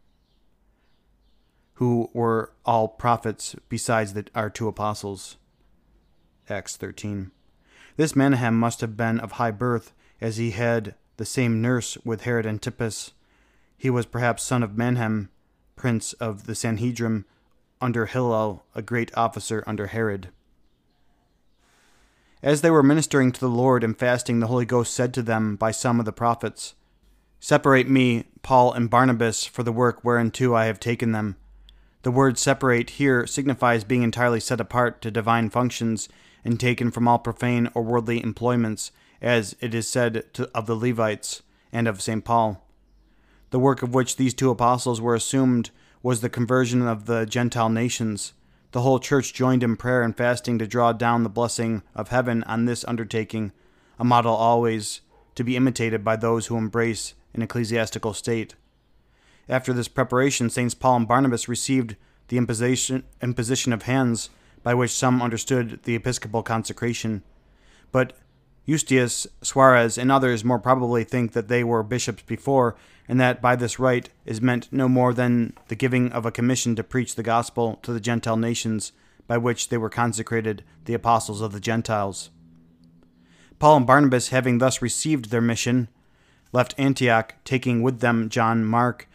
who 1.75 2.09
were 2.13 2.51
all 2.65 2.87
prophets 2.87 3.55
besides 3.69 4.13
the, 4.13 4.25
our 4.35 4.49
two 4.49 4.67
apostles. 4.67 5.37
Acts 6.49 6.77
13. 6.77 7.31
This 7.95 8.13
Manahem 8.13 8.53
must 8.53 8.81
have 8.81 8.97
been 8.97 9.19
of 9.19 9.33
high 9.33 9.51
birth, 9.51 9.93
as 10.19 10.37
he 10.37 10.51
had 10.51 10.95
the 11.17 11.25
same 11.25 11.61
nurse 11.61 11.97
with 12.03 12.21
Herod 12.21 12.45
Antipas. 12.45 13.13
He 13.77 13.89
was 13.89 14.05
perhaps 14.05 14.43
son 14.43 14.63
of 14.63 14.71
Manahem, 14.71 15.29
prince 15.75 16.13
of 16.13 16.45
the 16.45 16.53
Sanhedrim, 16.53 17.25
under 17.81 18.05
Hillel, 18.05 18.65
a 18.73 18.81
great 18.81 19.15
officer 19.17 19.63
under 19.67 19.87
Herod. 19.87 20.29
As 22.41 22.61
they 22.61 22.71
were 22.71 22.83
ministering 22.83 23.31
to 23.31 23.39
the 23.39 23.49
Lord 23.49 23.83
and 23.83 23.97
fasting, 23.97 24.39
the 24.39 24.47
Holy 24.47 24.65
Ghost 24.65 24.93
said 24.93 25.13
to 25.13 25.21
them 25.21 25.55
by 25.55 25.71
some 25.71 25.99
of 25.99 26.05
the 26.05 26.11
prophets, 26.11 26.75
Separate 27.39 27.89
me, 27.89 28.25
Paul 28.41 28.73
and 28.73 28.89
Barnabas, 28.89 29.45
for 29.45 29.63
the 29.63 29.71
work 29.71 30.03
whereunto 30.03 30.53
I 30.53 30.65
have 30.65 30.79
taken 30.79 31.11
them. 31.11 31.37
The 32.03 32.11
word 32.11 32.37
separate 32.37 32.91
here 32.91 33.25
signifies 33.25 33.85
being 33.85 34.03
entirely 34.03 34.41
set 34.41 34.59
apart 34.59 35.01
to 35.01 35.11
divine 35.11 35.49
functions 35.49 36.09
and 36.43 36.59
taken 36.59 36.91
from 36.91 37.07
all 37.07 37.17
profane 37.17 37.69
or 37.73 37.81
worldly 37.81 38.21
employments, 38.21 38.91
as 39.21 39.55
it 39.61 39.73
is 39.73 39.87
said 39.87 40.25
to, 40.33 40.51
of 40.53 40.65
the 40.65 40.75
Levites 40.75 41.43
and 41.71 41.87
of 41.87 42.01
St. 42.01 42.25
Paul. 42.25 42.61
The 43.51 43.59
work 43.59 43.81
of 43.83 43.93
which 43.93 44.17
these 44.17 44.33
two 44.33 44.49
apostles 44.49 44.99
were 44.99 45.15
assumed 45.15 45.69
was 46.01 46.19
the 46.19 46.29
conversion 46.29 46.81
of 46.85 47.05
the 47.05 47.25
Gentile 47.25 47.69
nations. 47.69 48.33
The 48.73 48.81
whole 48.81 48.99
church 48.99 49.33
joined 49.33 49.63
in 49.63 49.77
prayer 49.77 50.01
and 50.01 50.15
fasting 50.15 50.59
to 50.59 50.67
draw 50.67 50.91
down 50.91 51.23
the 51.23 51.29
blessing 51.29 51.83
of 51.95 52.09
heaven 52.09 52.43
on 52.43 52.65
this 52.65 52.83
undertaking, 52.85 53.53
a 53.97 54.03
model 54.03 54.33
always 54.33 54.99
to 55.35 55.43
be 55.45 55.55
imitated 55.55 56.03
by 56.03 56.17
those 56.17 56.47
who 56.47 56.57
embrace 56.57 57.13
an 57.33 57.41
ecclesiastical 57.41 58.13
state. 58.13 58.55
After 59.49 59.73
this 59.73 59.87
preparation, 59.87 60.49
Saints 60.49 60.73
Paul 60.73 60.97
and 60.97 61.07
Barnabas 61.07 61.49
received 61.49 61.95
the 62.29 62.37
imposition, 62.37 63.03
imposition 63.21 63.73
of 63.73 63.83
hands, 63.83 64.29
by 64.63 64.73
which 64.73 64.91
some 64.91 65.21
understood 65.21 65.81
the 65.83 65.95
episcopal 65.95 66.43
consecration. 66.43 67.23
But 67.91 68.13
Estius, 68.67 69.27
Suarez, 69.41 69.97
and 69.97 70.09
others 70.09 70.45
more 70.45 70.59
probably 70.59 71.03
think 71.03 71.33
that 71.33 71.49
they 71.49 71.63
were 71.63 71.83
bishops 71.83 72.23
before, 72.23 72.77
and 73.07 73.19
that 73.19 73.41
by 73.41 73.57
this 73.57 73.77
rite 73.77 74.09
is 74.25 74.41
meant 74.41 74.71
no 74.71 74.87
more 74.87 75.13
than 75.13 75.53
the 75.67 75.75
giving 75.75 76.11
of 76.13 76.25
a 76.25 76.31
commission 76.31 76.75
to 76.77 76.83
preach 76.83 77.15
the 77.15 77.23
gospel 77.23 77.77
to 77.83 77.91
the 77.91 77.99
Gentile 77.99 78.37
nations, 78.37 78.93
by 79.27 79.37
which 79.37 79.67
they 79.67 79.77
were 79.77 79.89
consecrated 79.89 80.63
the 80.85 80.93
apostles 80.93 81.41
of 81.41 81.51
the 81.51 81.59
Gentiles. 81.59 82.29
Paul 83.59 83.77
and 83.77 83.87
Barnabas, 83.87 84.29
having 84.29 84.57
thus 84.57 84.81
received 84.81 85.29
their 85.29 85.41
mission, 85.41 85.89
left 86.53 86.73
Antioch, 86.77 87.35
taking 87.43 87.81
with 87.81 87.99
them 87.99 88.29
John 88.29 88.63
Mark, 88.63 89.07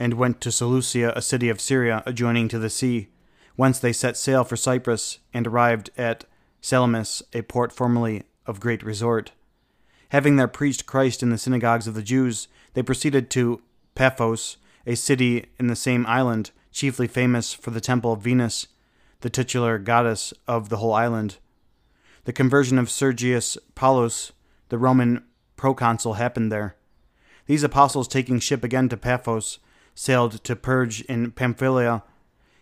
and 0.00 0.14
went 0.14 0.40
to 0.40 0.50
Seleucia, 0.50 1.12
a 1.14 1.20
city 1.20 1.50
of 1.50 1.60
Syria 1.60 2.02
adjoining 2.06 2.48
to 2.48 2.58
the 2.58 2.70
sea, 2.70 3.08
whence 3.54 3.78
they 3.78 3.92
set 3.92 4.16
sail 4.16 4.42
for 4.44 4.56
Cyprus 4.56 5.18
and 5.34 5.46
arrived 5.46 5.90
at 5.98 6.24
Salamis, 6.62 7.22
a 7.34 7.42
port 7.42 7.70
formerly 7.70 8.22
of 8.46 8.60
great 8.60 8.82
resort. 8.82 9.32
Having 10.08 10.36
there 10.36 10.48
preached 10.48 10.86
Christ 10.86 11.22
in 11.22 11.28
the 11.28 11.36
synagogues 11.36 11.86
of 11.86 11.92
the 11.94 12.02
Jews, 12.02 12.48
they 12.72 12.82
proceeded 12.82 13.28
to 13.30 13.60
Paphos, 13.94 14.56
a 14.86 14.96
city 14.96 15.46
in 15.58 15.66
the 15.66 15.76
same 15.76 16.06
island, 16.06 16.50
chiefly 16.72 17.06
famous 17.06 17.52
for 17.52 17.70
the 17.70 17.80
temple 17.80 18.14
of 18.14 18.22
Venus, 18.22 18.68
the 19.20 19.28
titular 19.28 19.78
goddess 19.78 20.32
of 20.48 20.70
the 20.70 20.78
whole 20.78 20.94
island. 20.94 21.36
The 22.24 22.32
conversion 22.32 22.78
of 22.78 22.90
Sergius 22.90 23.58
Paulus, 23.74 24.32
the 24.70 24.78
Roman 24.78 25.24
proconsul, 25.56 26.14
happened 26.14 26.50
there. 26.50 26.76
These 27.44 27.62
apostles, 27.62 28.08
taking 28.08 28.40
ship 28.40 28.64
again 28.64 28.88
to 28.88 28.96
Paphos, 28.96 29.58
sailed 30.00 30.42
to 30.42 30.56
Perge 30.56 31.02
in 31.02 31.30
Pamphylia. 31.30 32.02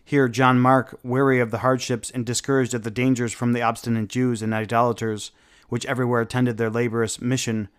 Here, 0.03 0.27
John 0.27 0.59
Mark, 0.59 0.99
weary 1.03 1.39
of 1.39 1.51
the 1.51 1.59
hardships 1.59 2.11
and 2.11 2.25
discouraged 2.25 2.73
at 2.73 2.83
the 2.83 2.91
dangers 2.91 3.31
from 3.31 3.53
the 3.53 3.61
obstinate 3.61 4.09
Jews 4.09 4.41
and 4.41 4.53
idolaters, 4.53 5.31
which 5.69 5.85
everywhere 5.85 6.19
attended 6.19 6.57
their 6.57 6.69
laborious 6.69 7.21
mission, 7.21 7.69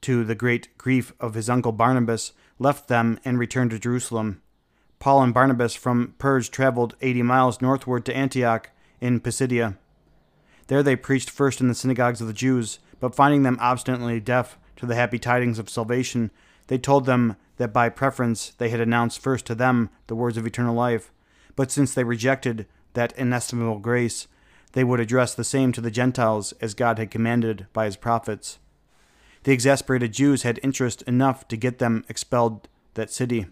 to 0.00 0.24
the 0.24 0.34
great 0.34 0.68
grief 0.78 1.12
of 1.20 1.34
his 1.34 1.50
uncle 1.50 1.72
Barnabas, 1.72 2.32
left 2.58 2.88
them 2.88 3.20
and 3.26 3.38
returned 3.38 3.72
to 3.72 3.78
Jerusalem. 3.78 4.40
Paul 4.98 5.22
and 5.22 5.34
Barnabas 5.34 5.74
from 5.74 6.14
Perge 6.16 6.50
traveled 6.50 6.96
eighty 7.02 7.22
miles 7.22 7.60
northward 7.60 8.06
to 8.06 8.16
Antioch 8.16 8.70
in 9.02 9.20
Pisidia. 9.20 9.76
There 10.68 10.82
they 10.82 10.96
preached 10.96 11.28
first 11.28 11.60
in 11.60 11.68
the 11.68 11.74
synagogues 11.74 12.22
of 12.22 12.26
the 12.26 12.32
Jews, 12.32 12.78
but 13.00 13.14
finding 13.14 13.42
them 13.42 13.58
obstinately 13.60 14.18
deaf 14.18 14.56
to 14.76 14.86
the 14.86 14.94
happy 14.94 15.18
tidings 15.18 15.58
of 15.58 15.68
salvation, 15.68 16.30
they 16.68 16.78
told 16.78 17.04
them 17.04 17.36
that 17.62 17.72
by 17.72 17.88
preference 17.88 18.50
they 18.58 18.70
had 18.70 18.80
announced 18.80 19.20
first 19.20 19.46
to 19.46 19.54
them 19.54 19.88
the 20.08 20.16
words 20.16 20.36
of 20.36 20.44
eternal 20.44 20.74
life. 20.74 21.12
But 21.54 21.70
since 21.70 21.94
they 21.94 22.02
rejected 22.02 22.66
that 22.94 23.16
inestimable 23.16 23.78
grace, 23.78 24.26
they 24.72 24.82
would 24.82 24.98
address 24.98 25.32
the 25.32 25.44
same 25.44 25.70
to 25.72 25.80
the 25.80 25.90
Gentiles 25.90 26.52
as 26.60 26.74
God 26.74 26.98
had 26.98 27.12
commanded 27.12 27.68
by 27.72 27.84
his 27.84 27.96
prophets. 27.96 28.58
The 29.44 29.52
exasperated 29.52 30.12
Jews 30.12 30.42
had 30.42 30.58
interest 30.60 31.02
enough 31.02 31.46
to 31.48 31.56
get 31.56 31.78
them 31.78 32.04
expelled 32.08 32.66
that 32.94 33.12
city. 33.12 33.46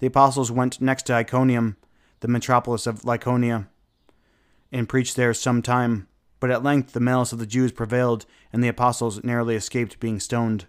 The 0.00 0.08
apostles 0.08 0.50
went 0.50 0.80
next 0.80 1.04
to 1.04 1.14
Iconium, 1.14 1.76
the 2.18 2.26
metropolis 2.26 2.84
of 2.84 3.02
Lycaonia, 3.02 3.68
and 4.72 4.88
preached 4.88 5.14
there 5.14 5.34
some 5.34 5.62
time. 5.62 6.08
But 6.40 6.50
at 6.50 6.64
length 6.64 6.92
the 6.92 6.98
malice 7.00 7.32
of 7.32 7.38
the 7.38 7.46
Jews 7.46 7.70
prevailed, 7.70 8.26
and 8.52 8.62
the 8.62 8.68
apostles 8.68 9.22
narrowly 9.22 9.54
escaped 9.54 10.00
being 10.00 10.18
stoned. 10.18 10.66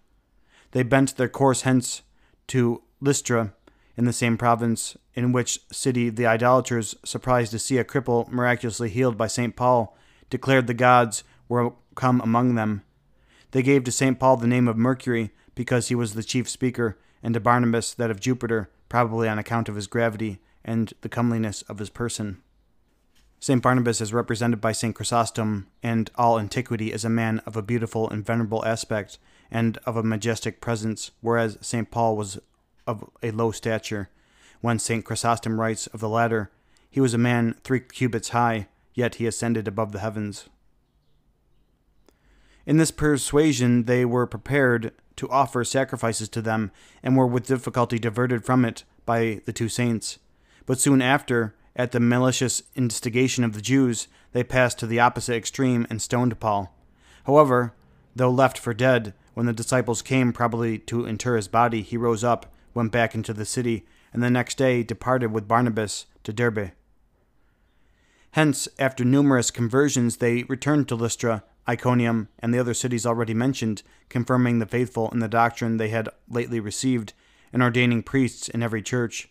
They 0.74 0.84
bent 0.84 1.18
their 1.18 1.28
course 1.28 1.64
hence 1.64 2.04
to 2.48 2.82
Lystra, 3.02 3.54
in 3.98 4.06
the 4.06 4.14
same 4.14 4.38
province, 4.38 4.98
in 5.14 5.32
which 5.32 5.60
city 5.72 6.10
the 6.10 6.26
idolaters, 6.26 6.96
surprised 7.04 7.52
to 7.52 7.60
see 7.60 7.78
a 7.78 7.84
cripple 7.84 8.28
miraculously 8.30 8.90
healed 8.90 9.18
by 9.18 9.28
St. 9.28 9.56
Paul, 9.56 9.98
declared 10.30 10.68
the 10.68 10.74
gods 10.74 11.24
were 11.48 11.74
come 11.96 12.20
among 12.22 12.56
them. 12.56 12.84
They 13.52 13.64
gave 13.64 13.86
to 13.86 13.92
St. 13.92 14.20
Paul 14.20 14.38
the 14.38 14.48
name 14.48 14.68
of 14.68 14.78
Mercury, 14.78 15.32
because 15.56 15.88
he 15.88 15.96
was 15.96 16.14
the 16.14 16.24
chief 16.24 16.50
speaker, 16.50 16.98
and 17.24 17.34
to 17.34 17.40
Barnabas 17.40 17.94
that 17.94 18.12
of 18.12 18.20
Jupiter, 18.20 18.70
probably 18.90 19.28
on 19.28 19.40
account 19.40 19.70
of 19.70 19.76
his 19.76 19.88
gravity 19.88 20.40
and 20.64 20.94
the 21.02 21.10
comeliness 21.10 21.62
of 21.64 21.80
his 21.80 21.90
person. 21.90 22.42
St. 23.40 23.62
Barnabas 23.62 24.02
is 24.02 24.14
represented 24.14 24.60
by 24.60 24.72
St. 24.72 24.96
Chrysostom 24.96 25.68
and 25.84 26.10
all 26.16 26.40
antiquity 26.40 26.92
as 26.92 27.06
a 27.06 27.10
man 27.10 27.40
of 27.46 27.56
a 27.56 27.62
beautiful 27.62 28.10
and 28.10 28.26
venerable 28.26 28.66
aspect 28.66 29.18
and 29.52 29.78
of 29.86 29.96
a 29.96 30.04
majestic 30.04 30.62
presence, 30.62 31.12
whereas 31.22 31.58
St. 31.62 31.90
Paul 31.92 32.16
was 32.16 32.40
of 32.88 33.10
a 33.24 33.32
low 33.32 33.52
stature. 33.52 34.10
When 34.62 34.80
St. 34.80 35.06
Chrysostom 35.06 35.60
writes 35.60 35.88
of 35.88 36.00
the 36.00 36.10
latter, 36.10 36.52
he 36.90 37.00
was 37.02 37.14
a 37.14 37.20
man 37.20 37.56
three 37.64 37.80
cubits 37.80 38.30
high, 38.30 38.68
yet 38.94 39.16
he 39.16 39.28
ascended 39.28 39.68
above 39.68 39.92
the 39.92 40.00
heavens. 40.00 40.50
In 42.66 42.78
this 42.78 42.92
persuasion, 42.92 43.84
they 43.84 44.06
were 44.06 44.26
prepared 44.26 44.92
to 45.18 45.30
offer 45.30 45.64
sacrifices 45.64 46.30
to 46.30 46.42
them, 46.42 46.72
and 47.04 47.16
were 47.16 47.28
with 47.28 47.48
difficulty 47.48 48.00
diverted 48.00 48.44
from 48.46 48.66
it 48.66 48.84
by 49.06 49.42
the 49.46 49.54
two 49.54 49.70
saints. 49.70 50.20
But 50.66 50.80
soon 50.80 51.02
after, 51.02 51.56
at 51.76 51.92
the 51.92 52.00
malicious 52.00 52.64
instigation 52.76 53.44
of 53.44 53.54
the 53.54 53.62
Jews, 53.62 54.08
they 54.32 54.44
passed 54.44 54.80
to 54.80 54.88
the 54.88 55.00
opposite 55.00 55.36
extreme 55.36 55.86
and 55.90 56.02
stoned 56.02 56.40
Paul. 56.40 56.74
However, 57.26 57.74
though 58.16 58.32
left 58.32 58.58
for 58.58 58.74
dead, 58.74 59.14
when 59.36 59.46
the 59.46 59.54
disciples 59.54 60.02
came 60.02 60.34
probably 60.34 60.80
to 60.80 61.06
inter 61.06 61.36
his 61.36 61.48
body, 61.48 61.82
he 61.82 61.98
rose 61.98 62.24
up, 62.24 62.52
went 62.74 62.92
back 62.92 63.14
into 63.14 63.34
the 63.34 63.46
city, 63.46 63.86
and 64.12 64.24
the 64.24 64.30
next 64.30 64.58
day 64.58 64.82
departed 64.82 65.32
with 65.32 65.48
Barnabas 65.48 66.08
to 66.24 66.34
Derbe. 66.34 66.72
Hence, 68.32 68.68
after 68.80 69.06
numerous 69.06 69.52
conversions, 69.52 70.18
they 70.18 70.44
returned 70.44 70.88
to 70.88 70.96
Lystra, 70.96 71.44
Iconium, 71.68 72.30
and 72.40 72.54
the 72.54 72.60
other 72.60 72.74
cities 72.74 73.06
already 73.06 73.34
mentioned, 73.34 73.84
confirming 74.08 74.60
the 74.60 74.66
faithful 74.66 75.10
in 75.12 75.20
the 75.20 75.28
doctrine 75.28 75.78
they 75.78 75.90
had 75.90 76.10
lately 76.30 76.62
received, 76.62 77.14
and 77.52 77.62
ordaining 77.62 78.04
priests 78.04 78.48
in 78.48 78.64
every 78.64 78.82
church. 78.82 79.30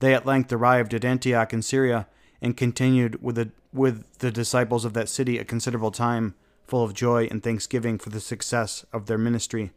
They 0.00 0.14
at 0.14 0.26
length 0.26 0.52
arrived 0.52 0.92
at 0.92 1.04
Antioch 1.04 1.54
in 1.54 1.62
Syria, 1.62 2.06
and 2.42 2.56
continued 2.56 3.22
with 3.22 3.36
the, 3.36 3.50
with 3.72 4.18
the 4.18 4.30
disciples 4.30 4.84
of 4.84 4.92
that 4.92 5.08
city 5.08 5.38
a 5.38 5.44
considerable 5.44 5.90
time, 5.90 6.34
full 6.72 6.82
of 6.82 6.94
joy 6.94 7.28
and 7.30 7.42
thanksgiving 7.42 7.98
for 7.98 8.08
the 8.08 8.18
success 8.18 8.86
of 8.94 9.04
their 9.04 9.18
ministry. 9.18 9.72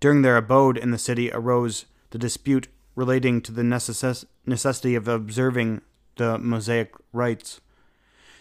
During 0.00 0.22
their 0.22 0.36
abode 0.36 0.76
in 0.76 0.90
the 0.90 0.98
city 0.98 1.30
arose 1.30 1.84
the 2.10 2.18
dispute 2.18 2.66
relating 2.96 3.40
to 3.42 3.52
the 3.52 3.62
necess- 3.62 4.24
necessity 4.44 4.96
of 4.96 5.06
observing 5.06 5.82
the 6.16 6.36
Mosaic 6.36 6.92
rites. 7.12 7.60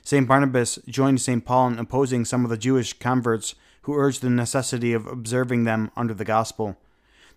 St. 0.01 0.27
Barnabas 0.27 0.79
joined 0.87 1.21
St. 1.21 1.45
Paul 1.45 1.67
in 1.67 1.77
opposing 1.77 2.25
some 2.25 2.43
of 2.43 2.49
the 2.49 2.57
Jewish 2.57 2.93
converts 2.93 3.53
who 3.83 3.93
urged 3.93 4.23
the 4.23 4.31
necessity 4.31 4.93
of 4.93 5.05
observing 5.05 5.65
them 5.65 5.91
under 5.95 6.15
the 6.15 6.25
gospel. 6.25 6.75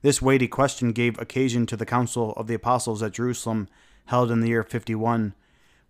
This 0.01 0.23
weighty 0.23 0.49
question 0.49 0.93
gave 0.93 1.19
occasion 1.19 1.67
to 1.67 1.77
the 1.77 1.85
Council 1.85 2.33
of 2.39 2.47
the 2.47 2.55
Apostles 2.55 3.03
at 3.03 3.12
Jerusalem, 3.12 3.69
held 4.07 4.31
in 4.31 4.41
the 4.41 4.49
year 4.49 4.62
51, 4.62 5.35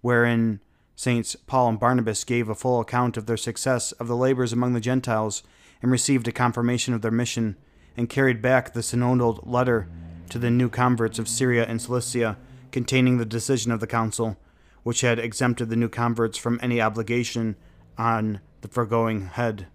wherein 0.01 0.59
Saints 1.03 1.35
Paul 1.49 1.71
and 1.71 1.81
Barnabas 1.81 2.23
gave 2.23 2.49
a 2.49 2.55
full 2.55 2.79
account 2.79 3.17
of 3.17 3.27
their 3.27 3.37
success 3.37 3.91
of 3.91 4.07
the 4.07 4.15
labors 4.17 4.53
among 4.53 4.73
the 4.73 4.81
Gentiles, 4.81 5.43
and 5.83 5.91
received 5.91 6.29
a 6.29 6.31
confirmation 6.33 6.95
of 6.95 7.03
their 7.03 7.11
mission, 7.11 7.57
and 7.97 8.09
carried 8.09 8.41
back 8.41 8.73
the 8.73 8.85
synodal 8.85 9.41
letter 9.45 9.89
to 10.29 10.39
the 10.39 10.49
new 10.49 10.69
converts 10.69 11.19
of 11.19 11.27
Syria 11.27 11.67
and 11.67 11.83
Cilicia, 11.83 12.39
containing 12.71 13.19
the 13.19 13.25
decision 13.25 13.73
of 13.73 13.81
the 13.81 13.87
council, 13.89 14.37
which 14.85 15.01
had 15.01 15.19
exempted 15.19 15.71
the 15.71 15.77
new 15.77 15.89
converts 15.89 16.39
from 16.39 16.61
any 16.63 16.81
obligation 16.81 17.57
on 17.99 18.39
the 18.61 18.69
foregoing 18.69 19.27
head. 19.27 19.67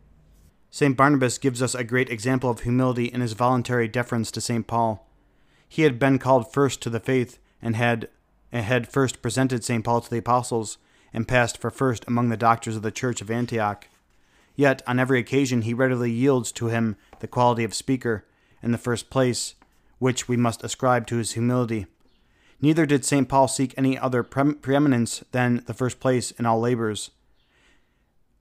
St. 0.70 0.96
Barnabas 0.96 1.38
gives 1.38 1.62
us 1.62 1.76
a 1.76 1.84
great 1.84 2.10
example 2.10 2.50
of 2.50 2.62
humility 2.62 3.08
in 3.08 3.20
his 3.20 3.34
voluntary 3.34 3.90
deference 3.90 4.32
to 4.32 4.40
St. 4.40 4.66
Paul. 4.66 5.06
He 5.68 5.82
had 5.82 6.00
been 6.00 6.20
called 6.20 6.54
first 6.54 6.82
to 6.84 6.90
the 6.90 7.02
faith 7.02 7.38
and 7.62 7.76
had, 7.76 8.08
and 8.50 8.64
had 8.64 8.88
first 8.88 9.22
presented 9.22 9.66
St. 9.66 9.84
Paul 9.84 10.00
to 10.00 10.10
the 10.10 10.20
apostles 10.20 10.78
and 11.14 11.28
passed 11.28 11.58
for 11.58 11.70
first 11.70 12.06
among 12.08 12.30
the 12.30 12.38
doctors 12.38 12.76
of 12.76 12.82
the 12.82 12.92
church 12.92 13.22
of 13.22 13.32
Antioch. 13.32 13.88
Yet, 14.56 14.82
on 14.88 15.00
every 15.00 15.20
occasion, 15.20 15.62
he 15.62 15.74
readily 15.74 16.12
yields 16.12 16.52
to 16.54 16.68
him 16.68 16.96
the 17.20 17.28
quality 17.28 17.64
of 17.64 17.74
speaker, 17.74 18.26
in 18.62 18.72
the 18.72 18.78
first 18.78 19.10
place, 19.10 19.56
which 20.00 20.28
we 20.28 20.38
must 20.38 20.64
ascribe 20.64 21.08
to 21.08 21.18
his 21.18 21.34
humility. 21.34 21.86
Neither 22.60 22.86
did 22.86 23.06
St. 23.06 23.30
Paul 23.30 23.48
seek 23.48 23.74
any 23.78 23.98
other 23.98 24.24
pre- 24.24 24.56
preeminence 24.56 25.24
than 25.32 25.64
the 25.68 25.74
first 25.74 26.00
place 26.00 26.32
in 26.32 26.46
all 26.46 26.60
labors. 26.60 27.12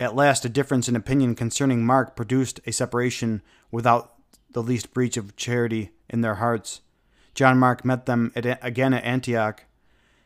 At 0.01 0.15
last, 0.15 0.45
a 0.45 0.51
difference 0.51 0.89
in 0.89 0.97
opinion 0.97 1.35
concerning 1.35 1.85
Mark 1.85 2.17
produced 2.17 2.61
a 2.67 2.73
separation 2.73 3.43
without 3.71 4.15
the 4.51 4.63
least 4.63 4.93
breach 4.93 5.17
of 5.17 5.37
charity 5.37 5.91
in 6.09 6.23
their 6.23 6.37
hearts. 6.37 6.81
John 7.35 7.59
Mark 7.59 7.85
met 7.85 8.07
them 8.07 8.33
at, 8.35 8.59
again 8.65 8.95
at 8.95 9.05
Antioch. 9.05 9.65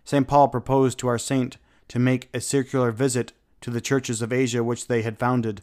St. 0.05 0.27
Paul 0.27 0.49
proposed 0.49 0.99
to 1.01 1.09
our 1.09 1.19
saint 1.19 1.57
to 1.91 1.99
make 1.99 2.29
a 2.33 2.41
circular 2.41 2.93
visit 2.93 3.33
to 3.61 3.71
the 3.71 3.81
churches 3.81 4.23
of 4.23 4.33
Asia 4.33 4.63
which 4.63 4.87
they 4.87 5.03
had 5.03 5.19
founded. 5.19 5.61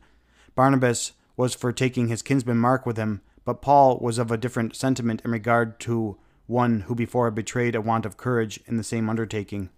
Barnabas 0.56 1.14
was 1.38 1.56
for 1.56 1.72
taking 1.72 2.10
his 2.10 2.22
kinsman 2.22 2.58
Mark 2.58 2.86
with 2.86 2.98
him, 2.98 3.22
but 3.46 3.62
Paul 3.62 3.98
was 4.00 4.18
of 4.18 4.30
a 4.30 4.38
different 4.38 4.76
sentiment 4.76 5.22
in 5.24 5.32
regard 5.32 5.80
to 5.82 6.18
one 6.46 6.82
who 6.82 6.96
before 6.96 7.28
had 7.28 7.36
betrayed 7.36 7.76
a 7.76 7.82
want 7.82 8.06
of 8.06 8.18
courage 8.18 8.60
in 8.66 8.76
the 8.76 8.84
same 8.84 9.10
undertaking. 9.10 9.70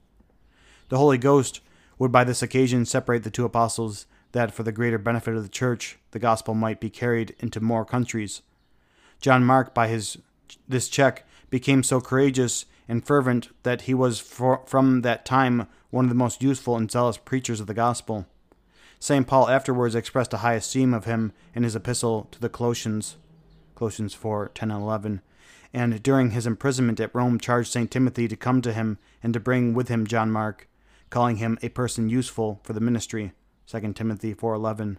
The 0.90 0.98
Holy 0.98 1.20
Ghost 1.20 1.62
would 2.00 2.12
by 2.12 2.24
this 2.24 2.42
occasion 2.42 2.86
separate 2.86 3.24
the 3.24 3.30
two 3.30 3.46
apostles 3.46 4.08
that 4.32 4.52
for 4.52 4.64
the 4.64 4.72
greater 4.72 4.98
benefit 4.98 5.36
of 5.36 5.44
the 5.44 5.50
church 5.50 6.00
the 6.12 6.20
gospel 6.20 6.56
might 6.56 6.80
be 6.80 6.90
carried 6.90 7.36
into 7.40 7.60
more 7.60 7.86
countries. 7.86 8.42
John 9.22 9.44
Mark, 9.44 9.76
by 9.76 9.88
his 9.88 10.18
this 10.68 10.90
check, 10.90 11.28
became 11.52 11.84
so 11.84 12.02
courageous 12.02 12.66
and 12.88 13.06
fervent 13.06 13.50
that 13.62 13.82
he 13.82 13.94
was 13.94 14.20
for, 14.20 14.64
from 14.66 15.02
that 15.02 15.26
time 15.26 15.68
one 15.90 16.06
of 16.06 16.10
the 16.10 16.16
most 16.16 16.44
useful 16.44 16.76
and 16.76 16.90
zealous 16.90 17.18
preachers 17.18 17.60
of 17.60 17.68
the 17.68 17.74
gospel. 17.74 18.26
St. 19.00 19.26
Paul 19.26 19.50
afterwards 19.50 19.96
expressed 19.96 20.34
a 20.34 20.38
high 20.38 20.56
esteem 20.56 20.94
of 20.94 21.06
him 21.06 21.32
in 21.56 21.64
his 21.64 21.76
epistle 21.76 22.28
to 22.32 22.40
the 22.40 22.50
Colossians, 22.50 23.16
Colossians 23.76 24.14
4 24.14 24.52
10 24.54 24.72
and 24.72 24.82
11, 24.82 25.22
and 25.74 26.04
during 26.04 26.32
his 26.32 26.46
imprisonment 26.46 27.00
at 27.00 27.14
Rome 27.16 27.40
charged 27.40 27.72
St. 27.72 27.90
Timothy 27.90 28.28
to 28.28 28.36
come 28.36 28.62
to 28.62 28.74
him 28.74 28.98
and 29.24 29.34
to 29.34 29.40
bring 29.40 29.74
with 29.74 29.88
him 29.88 30.06
John 30.06 30.32
Mark, 30.32 30.68
calling 31.10 31.38
him 31.38 31.58
a 31.62 31.70
person 31.70 32.10
useful 32.10 32.60
for 32.64 32.74
the 32.74 32.82
ministry. 32.82 33.32
2 33.68 33.94
Timothy 33.94 34.34
4:11. 34.34 34.98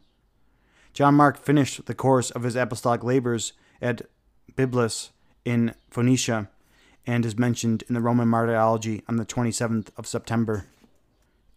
John 0.92 1.14
Mark 1.14 1.36
finished 1.36 1.86
the 1.86 1.94
course 1.94 2.30
of 2.30 2.42
his 2.42 2.56
apostolic 2.56 3.04
labors 3.04 3.52
at 3.82 4.02
Byblus 4.56 5.10
in 5.44 5.74
Phoenicia 5.90 6.48
and 7.06 7.24
is 7.24 7.38
mentioned 7.38 7.84
in 7.88 7.94
the 7.94 8.00
Roman 8.00 8.28
Martyrology 8.28 9.02
on 9.08 9.16
the 9.16 9.26
27th 9.26 9.88
of 9.96 10.06
September. 10.06 10.66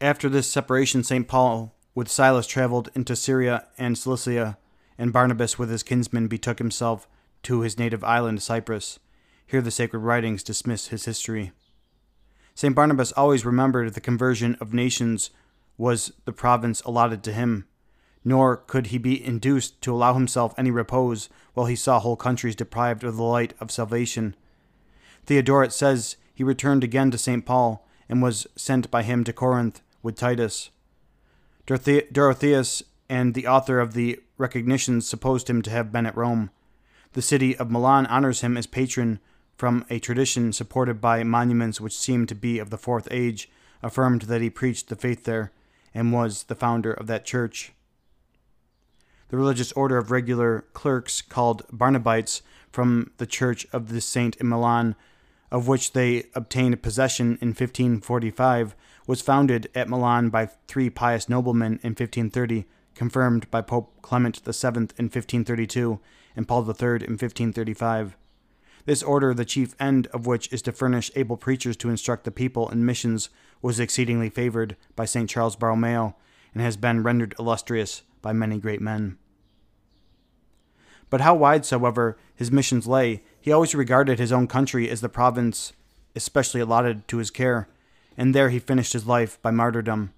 After 0.01 0.29
this 0.29 0.49
separation, 0.49 1.03
St. 1.03 1.27
Paul 1.27 1.73
with 1.95 2.09
Silas 2.09 2.47
traveled 2.47 2.89
into 2.95 3.15
Syria 3.15 3.67
and 3.77 3.97
Cilicia, 3.97 4.57
and 4.97 5.13
Barnabas 5.13 5.59
with 5.59 5.69
his 5.69 5.83
kinsmen 5.83 6.27
betook 6.27 6.59
himself 6.59 7.07
to 7.43 7.61
his 7.61 7.77
native 7.77 8.03
island, 8.03 8.41
Cyprus. 8.41 8.99
Here 9.45 9.61
the 9.61 9.71
sacred 9.71 9.99
writings 9.99 10.43
dismiss 10.43 10.87
his 10.87 11.05
history. 11.05 11.51
St. 12.55 12.75
Barnabas 12.75 13.11
always 13.13 13.45
remembered 13.45 13.93
the 13.93 14.01
conversion 14.01 14.55
of 14.59 14.73
nations 14.73 15.29
was 15.77 16.13
the 16.25 16.33
province 16.33 16.81
allotted 16.81 17.23
to 17.23 17.33
him, 17.33 17.67
nor 18.23 18.57
could 18.57 18.87
he 18.87 18.97
be 18.97 19.23
induced 19.23 19.81
to 19.81 19.93
allow 19.93 20.13
himself 20.13 20.53
any 20.57 20.71
repose 20.71 21.29
while 21.53 21.65
he 21.65 21.75
saw 21.75 21.99
whole 21.99 22.15
countries 22.15 22.55
deprived 22.55 23.03
of 23.03 23.17
the 23.17 23.23
light 23.23 23.53
of 23.59 23.71
salvation. 23.71 24.35
Theodoret 25.25 25.73
says 25.73 26.15
he 26.33 26.43
returned 26.43 26.83
again 26.83 27.11
to 27.11 27.17
St. 27.17 27.45
Paul 27.45 27.87
and 28.09 28.21
was 28.21 28.47
sent 28.55 28.91
by 28.91 29.03
him 29.03 29.23
to 29.23 29.33
Corinth 29.33 29.81
with 30.01 30.15
Titus. 30.15 30.69
Dorotheus 31.65 32.83
and 33.09 33.33
the 33.33 33.47
author 33.47 33.79
of 33.79 33.93
the 33.93 34.19
Recognitions 34.37 35.07
supposed 35.07 35.49
him 35.49 35.61
to 35.61 35.69
have 35.69 35.91
been 35.91 36.05
at 36.05 36.17
Rome. 36.17 36.49
The 37.13 37.21
city 37.21 37.55
of 37.55 37.71
Milan 37.71 38.05
honors 38.07 38.41
him 38.41 38.57
as 38.57 38.65
patron 38.65 39.19
from 39.55 39.85
a 39.89 39.99
tradition 39.99 40.51
supported 40.51 40.99
by 40.99 41.23
monuments 41.23 41.79
which 41.79 41.97
seem 41.97 42.25
to 42.25 42.35
be 42.35 42.59
of 42.59 42.69
the 42.69 42.77
fourth 42.77 43.07
age, 43.11 43.49
affirmed 43.81 44.23
that 44.23 44.41
he 44.41 44.49
preached 44.49 44.89
the 44.89 44.95
faith 44.95 45.23
there 45.23 45.51
and 45.93 46.11
was 46.11 46.43
the 46.43 46.55
founder 46.55 46.91
of 46.91 47.07
that 47.07 47.23
church. 47.23 47.71
The 49.29 49.37
religious 49.37 49.71
order 49.73 49.97
of 49.97 50.11
regular 50.11 50.65
clerks 50.73 51.21
called 51.21 51.65
Barnabites 51.71 52.41
from 52.71 53.11
the 53.17 53.27
church 53.27 53.67
of 53.71 53.89
the 53.89 54.01
saint 54.01 54.35
in 54.37 54.49
Milan, 54.49 54.95
of 55.53 55.67
which 55.67 55.93
they 55.93 56.25
obtained 56.33 56.81
possession 56.81 57.37
in 57.39 57.49
1545, 57.49 58.75
was 59.05 59.21
founded 59.21 59.69
at 59.75 59.87
Milan 59.87 60.29
by 60.29 60.47
three 60.67 60.89
pious 60.89 61.29
noblemen 61.29 61.79
in 61.83 61.91
1530, 61.91 62.65
confirmed 62.95 63.49
by 63.51 63.61
Pope 63.61 64.01
Clement 64.01 64.41
VII 64.43 64.67
in 64.97 65.09
1532 65.11 65.99
and 66.35 66.47
Paul 66.47 66.61
III 66.63 67.05
in 67.05 67.13
1535. 67.13 68.17
This 68.85 69.03
order, 69.03 69.33
the 69.35 69.45
chief 69.45 69.75
end 69.79 70.07
of 70.07 70.25
which 70.25 70.51
is 70.51 70.63
to 70.63 70.71
furnish 70.71 71.11
able 71.15 71.37
preachers 71.37 71.77
to 71.77 71.89
instruct 71.89 72.23
the 72.23 72.31
people 72.31 72.67
in 72.69 72.83
missions, 72.83 73.29
was 73.61 73.79
exceedingly 73.79 74.31
favored 74.31 74.75
by 74.95 75.05
St. 75.05 75.29
Charles 75.29 75.55
Borromeo 75.55 76.15
and 76.55 76.63
has 76.63 76.77
been 76.77 77.03
rendered 77.03 77.35
illustrious 77.37 78.01
by 78.23 78.33
many 78.33 78.57
great 78.57 78.81
men. 78.81 79.19
But 81.11 81.21
how 81.21 81.35
wide 81.35 81.63
soever 81.63 82.17
his 82.35 82.51
missions 82.51 82.87
lay, 82.87 83.21
he 83.43 83.51
always 83.51 83.75
regarded 83.75 84.19
his 84.19 84.31
own 84.31 84.47
country 84.47 84.89
as 84.89 85.01
the 85.01 85.09
province 85.09 85.73
especially 86.15 86.61
allotted 86.61 87.05
to 87.09 87.17
his 87.17 87.29
care, 87.29 87.67
and 88.15 88.33
there 88.33 88.49
he 88.49 88.57
finished 88.57 88.93
his 88.93 89.05
life 89.05 89.37
by 89.41 89.51
martyrdom. 89.51 90.13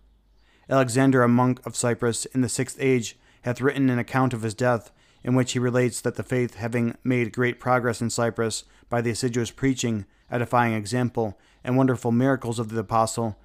Alexander, 0.69 1.23
a 1.23 1.27
monk 1.27 1.59
of 1.65 1.75
Cyprus 1.75 2.25
in 2.27 2.41
the 2.41 2.49
sixth 2.49 2.77
age, 2.79 3.17
hath 3.41 3.61
written 3.61 3.89
an 3.89 3.97
account 3.97 4.31
of 4.31 4.43
his 4.43 4.53
death, 4.53 4.91
in 5.23 5.33
which 5.33 5.53
he 5.53 5.59
relates 5.59 6.01
that 6.01 6.13
the 6.17 6.21
faith 6.21 6.53
having 6.53 6.95
made 7.03 7.33
great 7.33 7.59
progress 7.59 7.99
in 7.99 8.11
Cyprus 8.11 8.63
by 8.89 9.01
the 9.01 9.09
assiduous 9.09 9.49
preaching, 9.49 10.05
edifying 10.29 10.75
example, 10.75 11.35
and 11.63 11.75
wonderful 11.75 12.11
miracles 12.11 12.59
of 12.59 12.69
the 12.69 12.79
apostle, 12.79 13.39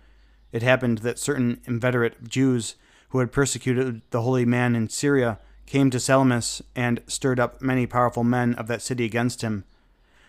it 0.52 0.62
happened 0.62 0.99
that 0.99 1.18
certain 1.18 1.58
inveterate 1.64 2.28
Jews 2.28 2.75
who 3.08 3.20
had 3.20 3.32
persecuted 3.32 4.02
the 4.10 4.20
holy 4.20 4.44
man 4.44 4.76
in 4.76 4.90
Syria 4.90 5.38
came 5.70 5.88
to 5.88 6.00
Salamis 6.00 6.60
and 6.74 7.00
stirred 7.06 7.38
up 7.38 7.62
many 7.62 7.86
powerful 7.86 8.24
men 8.24 8.54
of 8.54 8.66
that 8.66 8.82
city 8.82 9.04
against 9.04 9.42
him. 9.42 9.62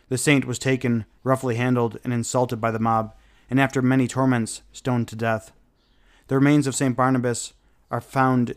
The 0.08 0.18
saint 0.18 0.46
was 0.46 0.60
taken, 0.60 1.06
roughly 1.24 1.56
handled, 1.56 1.98
and 2.04 2.14
insulted 2.14 2.62
by 2.62 2.70
the 2.70 2.78
mob, 2.78 3.16
and 3.50 3.60
after 3.60 3.82
many 3.82 4.08
torments, 4.08 4.62
stoned 4.72 5.08
to 5.08 5.16
death. 5.16 5.52
The 6.28 6.36
remains 6.36 6.68
of 6.68 6.76
St. 6.76 6.96
Barnabas 6.96 7.54
are 7.90 8.02
found 8.02 8.54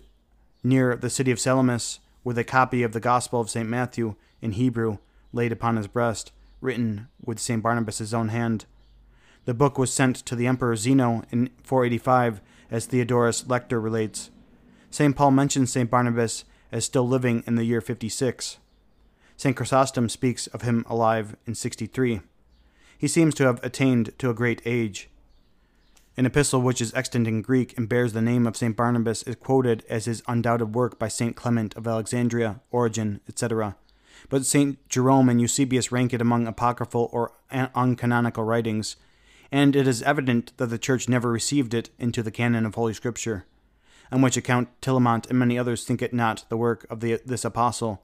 near 0.62 0.94
the 0.94 1.08
city 1.08 1.30
of 1.30 1.40
Salamis, 1.40 2.00
with 2.22 2.36
a 2.36 2.44
copy 2.44 2.82
of 2.82 2.92
the 2.92 3.00
Gospel 3.00 3.40
of 3.40 3.48
St. 3.48 3.68
Matthew 3.68 4.14
in 4.42 4.52
Hebrew 4.52 4.98
laid 5.32 5.52
upon 5.52 5.76
his 5.76 5.86
breast, 5.86 6.32
written 6.60 7.08
with 7.24 7.40
St. 7.40 7.62
Barnabas's 7.62 8.12
own 8.12 8.28
hand. 8.28 8.66
The 9.46 9.54
book 9.54 9.78
was 9.78 9.90
sent 9.90 10.16
to 10.16 10.36
the 10.36 10.46
Emperor 10.46 10.76
Zeno 10.76 11.22
in 11.30 11.48
485, 11.62 12.42
as 12.70 12.84
Theodorus 12.84 13.48
Lector 13.48 13.80
relates. 13.80 14.30
St. 14.90 15.16
Paul 15.16 15.30
mentions 15.30 15.72
St. 15.72 15.90
Barnabas 15.90 16.44
as 16.72 16.84
still 16.84 17.06
living 17.06 17.42
in 17.46 17.54
the 17.54 17.64
year 17.64 17.80
56. 17.80 18.58
St. 19.36 19.56
Chrysostom 19.56 20.08
speaks 20.08 20.46
of 20.48 20.62
him 20.62 20.84
alive 20.88 21.36
in 21.46 21.54
63. 21.54 22.20
He 22.96 23.08
seems 23.08 23.34
to 23.34 23.44
have 23.44 23.62
attained 23.62 24.16
to 24.18 24.30
a 24.30 24.34
great 24.34 24.62
age. 24.64 25.08
An 26.16 26.26
epistle 26.26 26.62
which 26.62 26.80
is 26.80 26.94
extant 26.94 27.26
in 27.26 27.42
Greek 27.42 27.76
and 27.76 27.88
bears 27.88 28.12
the 28.12 28.22
name 28.22 28.46
of 28.46 28.56
St. 28.56 28.76
Barnabas 28.76 29.24
is 29.24 29.34
quoted 29.34 29.84
as 29.88 30.04
his 30.04 30.22
undoubted 30.28 30.74
work 30.74 30.98
by 30.98 31.08
St. 31.08 31.34
Clement 31.34 31.74
of 31.74 31.88
Alexandria, 31.88 32.60
Origen, 32.70 33.20
etc. 33.28 33.76
But 34.28 34.46
St. 34.46 34.78
Jerome 34.88 35.28
and 35.28 35.40
Eusebius 35.40 35.90
rank 35.90 36.14
it 36.14 36.20
among 36.20 36.46
apocryphal 36.46 37.10
or 37.12 37.32
uncanonical 37.52 38.46
writings, 38.46 38.96
and 39.50 39.74
it 39.74 39.88
is 39.88 40.02
evident 40.02 40.56
that 40.56 40.66
the 40.66 40.78
Church 40.78 41.08
never 41.08 41.30
received 41.30 41.74
it 41.74 41.90
into 41.98 42.22
the 42.22 42.30
canon 42.30 42.64
of 42.64 42.76
Holy 42.76 42.94
Scripture, 42.94 43.44
on 44.12 44.22
which 44.22 44.36
account 44.36 44.68
Tillemont 44.80 45.28
and 45.28 45.38
many 45.38 45.58
others 45.58 45.84
think 45.84 46.02
it 46.02 46.12
not 46.12 46.44
the 46.48 46.56
work 46.56 46.86
of 46.90 47.00
the, 47.00 47.20
this 47.24 47.44
apostle. 47.44 48.02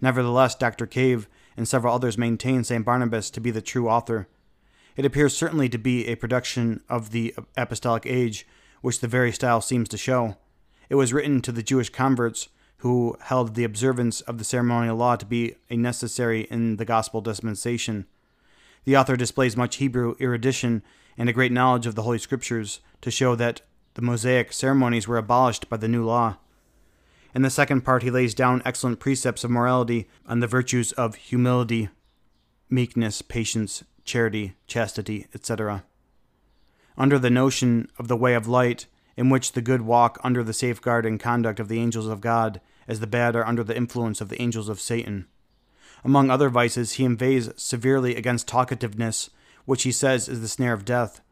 Nevertheless, 0.00 0.54
Dr. 0.54 0.86
Cave 0.86 1.28
and 1.56 1.66
several 1.66 1.94
others 1.94 2.18
maintain 2.18 2.64
St. 2.64 2.84
Barnabas 2.84 3.30
to 3.30 3.40
be 3.40 3.50
the 3.50 3.62
true 3.62 3.88
author. 3.88 4.28
It 4.96 5.04
appears 5.04 5.36
certainly 5.36 5.68
to 5.68 5.78
be 5.78 6.06
a 6.06 6.16
production 6.16 6.82
of 6.88 7.10
the 7.10 7.34
apostolic 7.56 8.06
age, 8.06 8.46
which 8.80 9.00
the 9.00 9.08
very 9.08 9.32
style 9.32 9.60
seems 9.60 9.88
to 9.90 9.98
show. 9.98 10.36
It 10.88 10.94
was 10.94 11.12
written 11.12 11.40
to 11.42 11.52
the 11.52 11.62
Jewish 11.62 11.90
converts 11.90 12.48
who 12.78 13.16
held 13.20 13.54
the 13.54 13.64
observance 13.64 14.20
of 14.22 14.38
the 14.38 14.44
ceremonial 14.44 14.96
law 14.96 15.16
to 15.16 15.26
be 15.26 15.54
a 15.70 15.76
necessary 15.76 16.42
in 16.50 16.76
the 16.76 16.84
gospel 16.84 17.20
dispensation. 17.20 18.06
The 18.84 18.96
author 18.96 19.16
displays 19.16 19.56
much 19.56 19.76
Hebrew 19.76 20.14
erudition 20.20 20.82
and 21.18 21.28
a 21.28 21.32
great 21.32 21.52
knowledge 21.52 21.86
of 21.86 21.94
the 21.94 22.02
Holy 22.02 22.18
Scriptures 22.18 22.80
to 23.00 23.10
show 23.10 23.34
that 23.34 23.62
the 23.96 24.02
Mosaic 24.02 24.52
ceremonies 24.52 25.08
were 25.08 25.16
abolished 25.16 25.70
by 25.70 25.78
the 25.78 25.88
new 25.88 26.04
law. 26.04 26.36
In 27.34 27.40
the 27.40 27.48
second 27.48 27.80
part, 27.80 28.02
he 28.02 28.10
lays 28.10 28.34
down 28.34 28.60
excellent 28.62 29.00
precepts 29.00 29.42
of 29.42 29.50
morality 29.50 30.06
on 30.26 30.40
the 30.40 30.46
virtues 30.46 30.92
of 30.92 31.14
humility, 31.14 31.88
meekness, 32.68 33.22
patience, 33.22 33.84
charity, 34.04 34.54
chastity, 34.66 35.26
etc. 35.34 35.82
Under 36.98 37.18
the 37.18 37.30
notion 37.30 37.88
of 37.98 38.08
the 38.08 38.16
way 38.16 38.34
of 38.34 38.46
light, 38.46 38.84
in 39.16 39.30
which 39.30 39.52
the 39.52 39.62
good 39.62 39.80
walk 39.80 40.18
under 40.22 40.44
the 40.44 40.52
safeguard 40.52 41.06
and 41.06 41.18
conduct 41.18 41.58
of 41.58 41.68
the 41.68 41.80
angels 41.80 42.06
of 42.06 42.20
God, 42.20 42.60
as 42.86 43.00
the 43.00 43.06
bad 43.06 43.34
are 43.34 43.46
under 43.46 43.64
the 43.64 43.76
influence 43.76 44.20
of 44.20 44.28
the 44.28 44.40
angels 44.42 44.68
of 44.68 44.78
Satan. 44.78 45.26
Among 46.04 46.30
other 46.30 46.50
vices, 46.50 46.92
he 46.92 47.04
inveighs 47.06 47.48
severely 47.56 48.14
against 48.14 48.46
talkativeness, 48.46 49.30
which 49.64 49.84
he 49.84 49.90
says 49.90 50.28
is 50.28 50.42
the 50.42 50.48
snare 50.48 50.74
of 50.74 50.84
death. 50.84 51.22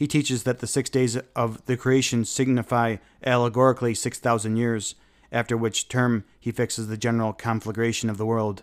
He 0.00 0.06
teaches 0.06 0.44
that 0.44 0.60
the 0.60 0.66
six 0.66 0.88
days 0.88 1.18
of 1.36 1.62
the 1.66 1.76
creation 1.76 2.24
signify 2.24 2.96
allegorically 3.22 3.92
six 3.92 4.18
thousand 4.18 4.56
years, 4.56 4.94
after 5.30 5.58
which 5.58 5.90
term 5.90 6.24
he 6.40 6.52
fixes 6.52 6.88
the 6.88 6.96
general 6.96 7.34
conflagration 7.34 8.08
of 8.08 8.16
the 8.16 8.24
world. 8.24 8.62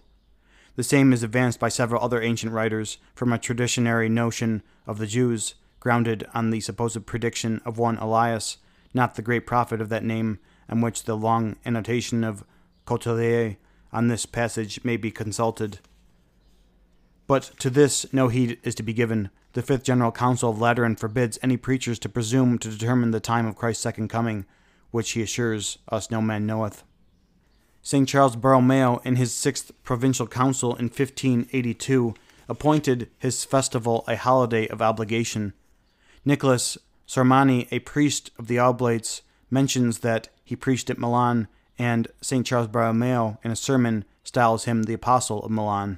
The 0.77 0.83
same 0.83 1.13
is 1.13 1.21
advanced 1.21 1.59
by 1.59 1.69
several 1.69 2.01
other 2.01 2.23
ancient 2.23 2.53
writers 2.53 2.97
from 3.13 3.31
a 3.31 3.37
traditionary 3.37 4.09
notion 4.09 4.63
of 4.87 4.97
the 4.97 5.05
Jews, 5.05 5.53
grounded 5.79 6.25
on 6.33 6.49
the 6.49 6.59
supposed 6.59 7.05
prediction 7.05 7.61
of 7.63 7.77
one 7.77 7.99
Elias, 7.99 8.57
not 8.95 9.13
the 9.13 9.21
great 9.21 9.45
prophet 9.45 9.79
of 9.79 9.89
that 9.89 10.03
name, 10.03 10.39
on 10.67 10.81
which 10.81 11.03
the 11.03 11.15
long 11.15 11.55
annotation 11.67 12.23
of 12.23 12.43
Cotelier 12.87 13.57
on 13.93 14.07
this 14.07 14.25
passage 14.25 14.83
may 14.83 14.97
be 14.97 15.11
consulted. 15.11 15.77
But 17.27 17.51
to 17.59 17.69
this 17.69 18.11
no 18.11 18.29
heed 18.29 18.57
is 18.63 18.73
to 18.73 18.81
be 18.81 18.93
given. 18.93 19.29
The 19.57 19.63
Fifth 19.63 19.85
General 19.85 20.11
Council 20.11 20.51
of 20.51 20.61
Lateran 20.61 20.95
forbids 20.95 21.39
any 21.41 21.57
preachers 21.57 21.97
to 21.97 22.09
presume 22.09 22.59
to 22.59 22.69
determine 22.69 23.09
the 23.09 23.19
time 23.19 23.47
of 23.47 23.55
Christ's 23.55 23.81
second 23.81 24.07
coming, 24.07 24.45
which 24.91 25.13
he 25.13 25.23
assures 25.23 25.79
us 25.89 26.11
no 26.11 26.21
man 26.21 26.45
knoweth. 26.45 26.83
St. 27.81 28.07
Charles 28.07 28.35
Borromeo, 28.35 29.01
in 29.03 29.15
his 29.15 29.33
sixth 29.33 29.71
provincial 29.83 30.27
council 30.27 30.75
in 30.75 30.89
1582, 30.89 32.13
appointed 32.47 33.09
his 33.17 33.43
festival 33.43 34.03
a 34.07 34.15
holiday 34.15 34.67
of 34.67 34.79
obligation. 34.79 35.53
Nicholas 36.23 36.77
Sormani, 37.07 37.67
a 37.71 37.79
priest 37.79 38.29
of 38.37 38.45
the 38.45 38.59
Oblates, 38.59 39.23
mentions 39.49 40.01
that 40.01 40.27
he 40.43 40.55
preached 40.55 40.91
at 40.91 40.99
Milan, 40.99 41.47
and 41.79 42.09
St. 42.21 42.45
Charles 42.45 42.67
Borromeo, 42.67 43.39
in 43.43 43.49
a 43.49 43.55
sermon, 43.55 44.05
styles 44.23 44.65
him 44.65 44.83
the 44.83 44.93
Apostle 44.93 45.43
of 45.43 45.49
Milan. 45.49 45.97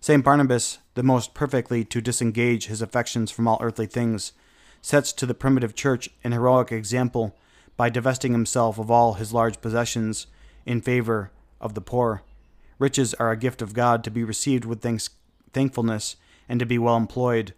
St. 0.00 0.24
Barnabas, 0.24 0.78
the 0.94 1.02
most 1.02 1.34
perfectly 1.34 1.84
to 1.84 2.00
disengage 2.00 2.66
his 2.66 2.80
affections 2.80 3.30
from 3.30 3.48
all 3.48 3.58
earthly 3.60 3.86
things, 3.86 4.32
sets 4.80 5.12
to 5.12 5.26
the 5.26 5.34
primitive 5.34 5.74
church 5.74 6.08
an 6.22 6.32
heroic 6.32 6.70
example 6.70 7.36
by 7.76 7.90
divesting 7.90 8.32
himself 8.32 8.78
of 8.78 8.90
all 8.90 9.14
his 9.14 9.32
large 9.32 9.60
possessions 9.60 10.26
in 10.64 10.80
favor 10.80 11.32
of 11.60 11.74
the 11.74 11.80
poor. 11.80 12.22
Riches 12.78 13.12
are 13.14 13.32
a 13.32 13.36
gift 13.36 13.60
of 13.60 13.74
God 13.74 14.04
to 14.04 14.10
be 14.10 14.22
received 14.22 14.64
with 14.64 14.80
thanks- 14.80 15.10
thankfulness 15.52 16.16
and 16.48 16.60
to 16.60 16.66
be 16.66 16.78
well 16.78 16.96
employed. 16.96 17.54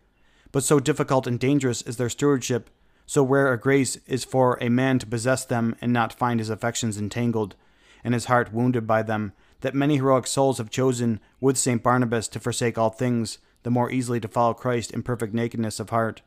But 0.50 0.64
so 0.64 0.80
difficult 0.80 1.26
and 1.26 1.38
dangerous 1.38 1.82
is 1.82 1.98
their 1.98 2.08
stewardship, 2.08 2.70
So 3.06 3.24
rare 3.24 3.52
a 3.52 3.58
grace 3.58 3.96
is 4.06 4.24
for 4.24 4.56
a 4.60 4.68
man 4.68 5.00
to 5.00 5.06
possess 5.06 5.44
them 5.44 5.74
and 5.80 5.92
not 5.92 6.12
find 6.12 6.38
his 6.38 6.48
affections 6.48 6.96
entangled, 6.96 7.56
and 8.04 8.14
his 8.14 8.26
heart 8.26 8.52
wounded 8.52 8.86
by 8.86 9.02
them, 9.02 9.32
that 9.60 9.74
many 9.74 9.96
heroic 9.96 10.26
souls 10.26 10.58
have 10.58 10.70
chosen 10.70 11.20
with 11.40 11.58
St. 11.58 11.82
Barnabas 11.82 12.28
to 12.28 12.40
forsake 12.40 12.78
all 12.78 12.90
things, 12.90 13.38
the 13.62 13.70
more 13.70 13.90
easily 13.90 14.20
to 14.20 14.28
follow 14.28 14.54
Christ 14.54 14.90
in 14.90 15.02
perfect 15.02 15.34
nakedness 15.34 15.80
of 15.80 15.90
heart. 15.90 16.22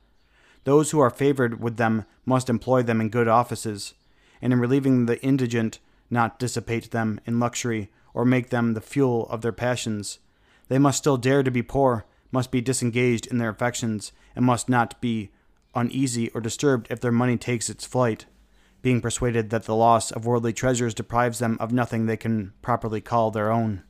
Those 0.64 0.92
who 0.92 1.00
are 1.00 1.10
favored 1.10 1.62
with 1.62 1.78
them 1.78 2.06
must 2.26 2.50
employ 2.50 2.84
them 2.84 3.02
in 3.02 3.10
good 3.10 3.28
offices, 3.28 3.94
and 4.42 4.54
in 4.54 4.60
relieving 4.60 5.06
the 5.06 5.22
indigent, 5.22 5.80
not 6.10 6.40
dissipate 6.40 6.92
them 6.92 7.20
in 7.26 7.40
luxury 7.40 7.90
or 8.14 8.24
make 8.24 8.50
them 8.50 8.74
the 8.74 8.82
fuel 8.82 9.28
of 9.30 9.42
their 9.42 9.52
passions. 9.52 10.20
They 10.68 10.80
must 10.80 11.00
still 11.00 11.18
dare 11.18 11.44
to 11.44 11.52
be 11.52 11.64
poor, 11.64 12.06
must 12.32 12.52
be 12.52 12.62
disengaged 12.62 13.28
in 13.28 13.38
their 13.38 13.50
affections, 13.50 14.12
and 14.36 14.46
must 14.46 14.70
not 14.70 15.00
be 15.02 15.32
uneasy 15.76 16.30
or 16.30 16.42
disturbed 16.42 16.88
if 16.90 17.00
their 17.00 17.12
money 17.12 17.38
takes 17.38 17.70
its 17.70 17.86
flight, 17.86 18.26
being 18.84 19.02
persuaded 19.02 19.50
that 19.50 19.64
the 19.64 19.76
loss 19.76 20.12
of 20.12 20.26
worldly 20.26 20.54
treasures 20.54 20.94
deprives 20.94 21.40
them 21.40 21.58
of 21.60 21.72
nothing 21.72 22.06
they 22.06 22.18
can 22.18 22.54
properly 22.62 23.02
call 23.02 23.32
their 23.32 23.50
own. 23.50 23.82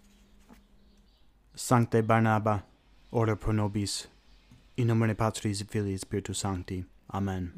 Sancte 1.56 2.08
Barnaba, 2.08 2.64
ora 3.12 3.36
pro 3.36 3.52
nobis, 3.52 4.08
in 4.78 4.88
nomine 4.88 5.16
Patris 5.16 5.62
Filii 5.64 5.98
Spiritus 5.98 6.38
Sancti. 6.40 6.86
Amen. 7.12 7.52